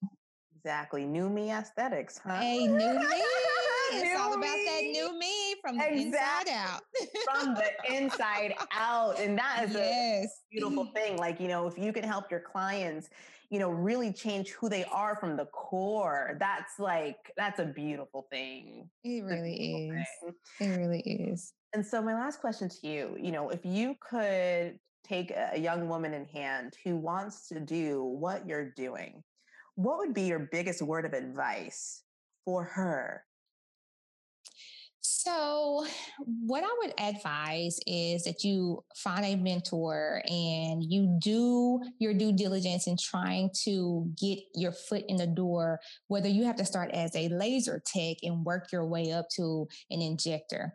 Exactly. 0.64 1.04
New 1.04 1.28
me 1.28 1.50
aesthetics, 1.50 2.20
huh? 2.24 2.38
Hey, 2.38 2.68
new 2.68 2.98
me. 3.00 3.22
It's 3.94 4.20
all 4.20 4.34
about 4.34 4.56
that 4.66 4.82
new 4.82 5.18
me 5.18 5.54
from 5.60 5.78
the 5.78 5.92
exactly. 5.92 6.02
inside 6.02 6.48
out. 6.48 6.82
from 7.24 7.54
the 7.54 7.94
inside 7.94 8.54
out. 8.72 9.18
And 9.18 9.38
that 9.38 9.64
is 9.64 9.74
yes. 9.74 10.24
a 10.24 10.28
beautiful 10.50 10.86
thing. 10.94 11.16
Like, 11.16 11.40
you 11.40 11.48
know, 11.48 11.66
if 11.66 11.78
you 11.78 11.92
can 11.92 12.04
help 12.04 12.30
your 12.30 12.40
clients, 12.40 13.08
you 13.50 13.58
know, 13.58 13.70
really 13.70 14.12
change 14.12 14.50
who 14.52 14.68
they 14.70 14.84
are 14.84 15.14
from 15.16 15.36
the 15.36 15.44
core. 15.46 16.36
That's 16.40 16.78
like, 16.78 17.32
that's 17.36 17.58
a 17.58 17.66
beautiful 17.66 18.26
thing. 18.30 18.88
It 19.04 19.22
really 19.24 19.90
is. 19.90 20.06
Thing. 20.58 20.70
It 20.70 20.76
really 20.78 21.00
is. 21.00 21.52
And 21.74 21.84
so, 21.84 22.00
my 22.02 22.14
last 22.14 22.40
question 22.40 22.68
to 22.68 22.86
you, 22.86 23.16
you 23.20 23.30
know, 23.30 23.50
if 23.50 23.60
you 23.64 23.94
could 24.00 24.78
take 25.04 25.32
a 25.32 25.58
young 25.58 25.88
woman 25.88 26.14
in 26.14 26.24
hand 26.24 26.74
who 26.84 26.96
wants 26.96 27.48
to 27.48 27.60
do 27.60 28.02
what 28.04 28.46
you're 28.46 28.70
doing, 28.70 29.22
what 29.74 29.98
would 29.98 30.14
be 30.14 30.22
your 30.22 30.48
biggest 30.50 30.80
word 30.80 31.04
of 31.04 31.12
advice 31.12 32.02
for 32.44 32.64
her 32.64 33.22
so, 35.04 35.84
what 36.26 36.62
I 36.62 36.68
would 36.78 36.94
advise 36.96 37.80
is 37.88 38.22
that 38.22 38.44
you 38.44 38.84
find 38.96 39.24
a 39.24 39.34
mentor 39.34 40.22
and 40.28 40.82
you 40.82 41.18
do 41.20 41.80
your 41.98 42.14
due 42.14 42.32
diligence 42.32 42.86
in 42.86 42.96
trying 42.96 43.50
to 43.64 44.08
get 44.20 44.38
your 44.54 44.70
foot 44.70 45.04
in 45.08 45.16
the 45.16 45.26
door, 45.26 45.80
whether 46.06 46.28
you 46.28 46.44
have 46.44 46.56
to 46.56 46.64
start 46.64 46.92
as 46.92 47.16
a 47.16 47.28
laser 47.30 47.82
tech 47.84 48.18
and 48.22 48.44
work 48.44 48.70
your 48.70 48.86
way 48.86 49.12
up 49.12 49.26
to 49.36 49.66
an 49.90 50.00
injector. 50.00 50.72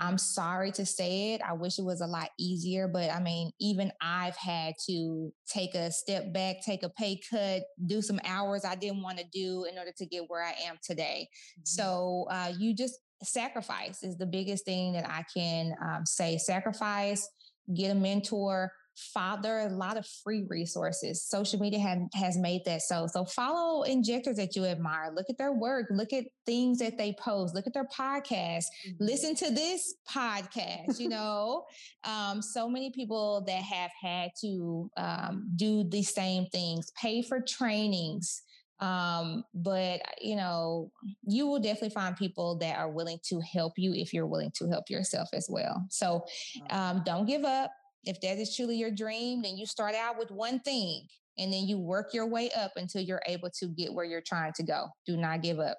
I'm 0.00 0.18
sorry 0.18 0.72
to 0.72 0.86
say 0.86 1.34
it. 1.34 1.42
I 1.42 1.52
wish 1.52 1.78
it 1.78 1.84
was 1.84 2.00
a 2.00 2.06
lot 2.06 2.30
easier, 2.38 2.88
but 2.88 3.10
I 3.10 3.20
mean, 3.20 3.52
even 3.60 3.92
I've 4.00 4.36
had 4.36 4.74
to 4.88 5.30
take 5.46 5.74
a 5.74 5.92
step 5.92 6.32
back, 6.32 6.56
take 6.64 6.82
a 6.82 6.88
pay 6.88 7.20
cut, 7.30 7.62
do 7.86 8.00
some 8.00 8.18
hours 8.24 8.64
I 8.64 8.74
didn't 8.74 9.02
want 9.02 9.18
to 9.18 9.24
do 9.30 9.66
in 9.70 9.78
order 9.78 9.92
to 9.98 10.06
get 10.06 10.24
where 10.28 10.42
I 10.42 10.54
am 10.66 10.78
today. 10.82 11.28
Mm-hmm. 11.28 11.62
So 11.64 12.26
uh, 12.30 12.52
you 12.58 12.74
just 12.74 12.98
sacrifice 13.22 14.02
is 14.02 14.16
the 14.16 14.26
biggest 14.26 14.64
thing 14.64 14.92
that 14.94 15.08
I 15.08 15.24
can 15.34 15.74
um, 15.82 16.06
say. 16.06 16.38
Sacrifice, 16.38 17.28
get 17.74 17.90
a 17.90 17.94
mentor, 17.94 18.72
father 19.00 19.60
a 19.60 19.68
lot 19.68 19.96
of 19.96 20.06
free 20.06 20.44
resources. 20.48 21.24
Social 21.24 21.58
media 21.58 21.78
have, 21.80 21.98
has 22.14 22.36
made 22.36 22.62
that 22.66 22.82
so. 22.82 23.06
So 23.06 23.24
follow 23.24 23.82
injectors 23.82 24.36
that 24.36 24.56
you 24.56 24.64
admire. 24.64 25.12
Look 25.14 25.26
at 25.30 25.38
their 25.38 25.52
work. 25.52 25.86
Look 25.90 26.12
at 26.12 26.24
things 26.46 26.78
that 26.78 26.98
they 26.98 27.14
post. 27.18 27.54
Look 27.54 27.66
at 27.66 27.74
their 27.74 27.86
podcast. 27.86 28.64
Mm-hmm. 28.86 29.04
Listen 29.04 29.34
to 29.36 29.50
this 29.50 29.94
podcast. 30.08 30.98
You 30.98 31.08
know, 31.08 31.64
um, 32.04 32.42
so 32.42 32.68
many 32.68 32.90
people 32.90 33.42
that 33.46 33.62
have 33.62 33.90
had 34.00 34.30
to 34.42 34.90
um, 34.96 35.50
do 35.56 35.84
the 35.84 36.02
same 36.02 36.46
things. 36.46 36.90
Pay 37.00 37.22
for 37.22 37.40
trainings. 37.40 38.42
Um, 38.80 39.44
but 39.54 40.00
you 40.20 40.36
know, 40.36 40.90
you 41.26 41.46
will 41.46 41.60
definitely 41.60 41.90
find 41.90 42.16
people 42.16 42.56
that 42.58 42.78
are 42.78 42.90
willing 42.90 43.18
to 43.24 43.40
help 43.40 43.74
you 43.76 43.92
if 43.92 44.12
you're 44.12 44.26
willing 44.26 44.52
to 44.56 44.68
help 44.68 44.88
yourself 44.88 45.28
as 45.32 45.46
well. 45.50 45.84
So 45.90 46.24
um, 46.70 47.02
don't 47.04 47.26
give 47.26 47.44
up. 47.44 47.70
If 48.04 48.20
that 48.22 48.38
is 48.38 48.56
truly 48.56 48.76
your 48.76 48.90
dream, 48.90 49.42
then 49.42 49.58
you 49.58 49.66
start 49.66 49.94
out 49.94 50.18
with 50.18 50.30
one 50.30 50.60
thing 50.60 51.06
and 51.38 51.52
then 51.52 51.66
you 51.66 51.78
work 51.78 52.12
your 52.12 52.26
way 52.26 52.50
up 52.56 52.72
until 52.76 53.02
you're 53.02 53.22
able 53.26 53.50
to 53.58 53.68
get 53.68 53.92
where 53.92 54.04
you're 54.04 54.22
trying 54.22 54.52
to 54.54 54.62
go. 54.62 54.86
Do 55.06 55.16
not 55.16 55.42
give 55.42 55.58
up. 55.58 55.78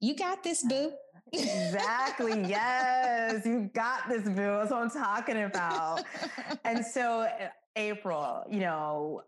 You 0.00 0.16
got 0.16 0.42
this, 0.42 0.64
boo. 0.64 0.92
exactly. 1.32 2.44
Yes, 2.48 3.46
you 3.46 3.70
got 3.72 4.08
this, 4.08 4.22
boo. 4.22 4.34
That's 4.34 4.70
what 4.70 4.82
I'm 4.82 4.90
talking 4.90 5.42
about. 5.42 6.02
and 6.64 6.84
so, 6.84 7.28
April, 7.76 8.44
you 8.50 8.60
know, 8.60 9.22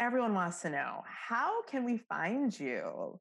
everyone 0.00 0.34
wants 0.34 0.62
to 0.62 0.70
know 0.70 1.04
how 1.06 1.62
can 1.62 1.84
we 1.84 1.98
find 1.98 2.58
you? 2.58 3.18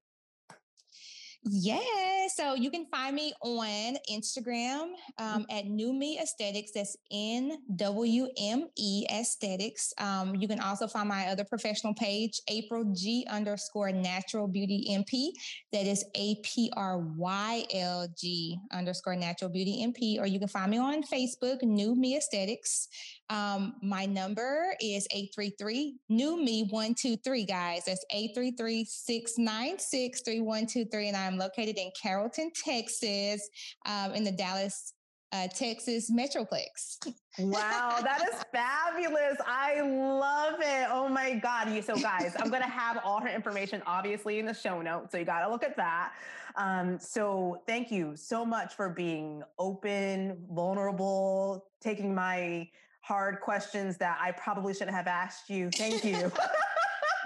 Yeah, 1.44 2.28
so 2.34 2.56
you 2.56 2.70
can 2.70 2.86
find 2.88 3.16
me 3.16 3.34
on 3.42 3.98
Instagram 4.12 4.94
um, 5.18 5.46
at 5.50 5.66
New 5.68 5.94
Me 5.94 6.20
Aesthetics. 6.20 6.72
That's 6.74 6.98
N 7.12 7.60
W 7.76 8.28
M 8.38 8.68
E 8.76 9.06
Aesthetics. 9.10 9.94
Um, 9.98 10.36
you 10.36 10.48
can 10.48 10.60
also 10.60 10.88
find 10.88 11.08
my 11.08 11.28
other 11.28 11.46
professional 11.46 11.94
page, 11.94 12.42
Apryl 12.50 12.94
G 12.94 13.26
underscore 13.30 13.92
Natural 13.92 14.48
Beauty 14.48 14.88
MP. 14.90 15.30
That 15.72 15.88
is 15.88 16.04
A 16.16 16.36
P 16.44 16.72
R 16.76 16.98
Y 16.98 17.66
L 17.74 18.08
G 18.18 18.60
underscore 18.74 19.16
Natural 19.16 19.50
Beauty 19.50 19.86
MP. 19.86 20.20
Or 20.20 20.28
you 20.28 20.40
can 20.40 20.50
find 20.50 20.72
me 20.72 20.80
on 20.80 21.04
Facebook, 21.04 21.64
New 21.64 21.96
Me 21.96 22.18
Aesthetics. 22.18 22.90
Um, 23.30 23.76
my 23.82 24.06
number 24.06 24.74
is 24.82 25.08
833 25.12 25.96
new 26.10 26.38
me 26.44 26.64
123, 26.64 27.46
guys. 27.46 27.86
That's 27.86 28.06
833 28.12 28.86
696 28.86 30.22
3123. 30.22 31.08
And 31.10 31.18
I'm 31.18 31.37
located 31.38 31.78
in 31.78 31.92
Carrollton, 32.00 32.52
Texas, 32.64 33.48
um, 33.86 34.14
in 34.14 34.24
the 34.24 34.32
Dallas 34.32 34.94
uh, 35.34 35.48
Texas 35.48 36.10
Metroplex. 36.12 36.98
wow, 37.40 38.00
that 38.04 38.24
is 38.32 38.44
fabulous. 38.52 39.38
I 39.46 39.82
love 39.82 40.60
it. 40.62 40.88
Oh 40.90 41.10
my 41.10 41.36
God. 41.36 41.68
So, 41.84 41.98
guys, 41.98 42.36
I'm 42.40 42.50
going 42.50 42.62
to 42.62 42.70
have 42.70 43.00
all 43.04 43.22
her 43.22 43.30
information 43.30 43.82
obviously 43.86 44.40
in 44.40 44.46
the 44.46 44.54
show 44.54 44.82
notes. 44.82 45.12
So, 45.12 45.18
you 45.18 45.26
got 45.26 45.46
to 45.46 45.52
look 45.52 45.64
at 45.64 45.76
that. 45.78 46.14
Um, 46.56 46.98
so, 47.00 47.62
thank 47.68 47.92
you 47.92 48.16
so 48.16 48.46
much 48.46 48.76
for 48.76 48.90
being 48.90 49.44
open, 49.60 50.38
vulnerable, 50.52 51.66
taking 51.82 52.16
my 52.16 52.70
hard 53.02 53.40
questions 53.42 53.98
that 53.98 54.18
I 54.22 54.32
probably 54.32 54.74
shouldn't 54.74 54.96
have 54.96 55.08
asked 55.08 55.50
you. 55.50 55.70
Thank 55.72 56.04
you. 56.04 56.32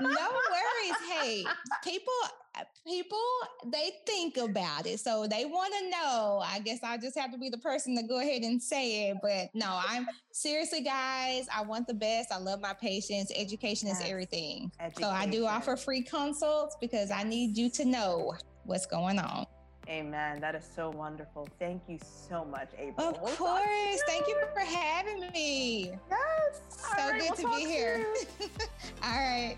no 0.02 0.10
worries. 0.10 0.98
Hey, 1.10 1.46
people, 1.84 2.14
uh, 2.56 2.64
people, 2.86 3.20
they 3.68 3.92
think 4.06 4.38
about 4.38 4.86
it. 4.86 5.00
So 5.00 5.28
they 5.28 5.46
want 5.46 5.74
to 5.80 5.90
know. 5.90 6.42
I 6.44 6.60
guess 6.60 6.80
I 6.84 6.98
just 6.98 7.18
have 7.18 7.32
to 7.32 7.38
be 7.38 7.50
the 7.50 7.58
person 7.58 7.96
to 7.98 8.04
go 8.04 8.20
ahead 8.20 8.42
and 8.44 8.62
say 8.62 9.10
it. 9.10 9.18
But 9.22 9.50
no, 9.54 9.80
I'm 9.88 10.08
seriously, 10.32 10.82
guys, 10.82 11.48
I 11.54 11.62
want 11.62 11.88
the 11.88 11.94
best. 11.94 12.32
I 12.32 12.38
love 12.38 12.62
my 12.62 12.74
patients. 12.74 13.32
Education 13.36 13.88
yes. 13.88 14.02
is 14.02 14.10
everything. 14.10 14.72
Education. 14.80 15.04
So 15.04 15.10
I 15.10 15.26
do 15.26 15.46
offer 15.46 15.76
free 15.76 16.02
consults 16.02 16.76
because 16.80 17.12
I 17.12 17.24
need 17.24 17.58
you 17.58 17.70
to 17.72 17.86
know 17.86 18.36
what's 18.66 18.86
going 18.86 19.20
on. 19.20 19.46
Amen. 19.92 20.40
That 20.40 20.56
is 20.56 20.64
so 20.76 20.90
wonderful. 20.90 21.50
Thank 21.60 21.82
you 21.88 22.00
so 22.02 22.46
much, 22.46 22.70
April. 22.78 23.10
Of 23.10 23.22
we'll 23.22 23.36
course. 23.36 24.02
Thank 24.08 24.28
you 24.28 24.38
for 24.54 24.62
having 24.62 25.30
me. 25.32 25.92
Yes. 26.10 26.62
So 26.70 26.88
right, 26.98 27.20
good 27.20 27.44
we'll 27.44 27.52
to 27.52 27.58
be 27.58 27.70
here. 27.70 28.06
All 29.04 29.12
right. 29.12 29.58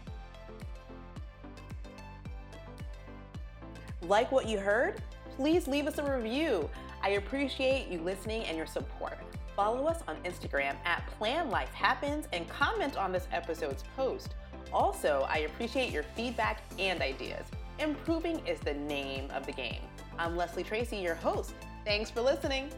Like 4.08 4.32
what 4.32 4.48
you 4.48 4.60
heard? 4.60 5.02
Please 5.38 5.68
leave 5.68 5.88
us 5.88 5.98
a 5.98 6.18
review. 6.18 6.70
I 7.02 7.12
appreciate 7.12 7.88
you 7.88 8.00
listening 8.00 8.44
and 8.46 8.58
your 8.58 8.66
support. 8.66 9.18
Follow 9.56 9.86
us 9.86 10.02
on 10.08 10.18
Instagram 10.24 10.76
at 10.84 11.06
Plan 11.18 11.50
Life 11.50 11.74
Happens 11.74 12.28
and 12.34 12.48
comment 12.50 12.98
on 12.98 13.12
this 13.12 13.28
episode's 13.32 13.84
post. 13.96 14.36
Also, 14.74 15.26
I 15.30 15.40
appreciate 15.40 15.92
your 15.92 16.04
feedback 16.04 16.64
and 16.80 17.02
ideas. 17.02 17.46
Improving 17.80 18.46
is 18.46 18.60
the 18.60 18.74
name 18.74 19.30
of 19.32 19.46
the 19.46 19.52
game. 19.54 19.82
I'm 20.18 20.36
Leslie 20.36 20.64
Tracy, 20.64 20.98
your 20.98 21.16
host. 21.16 21.54
Thanks 21.86 22.10
for 22.10 22.22
listening. 22.22 22.70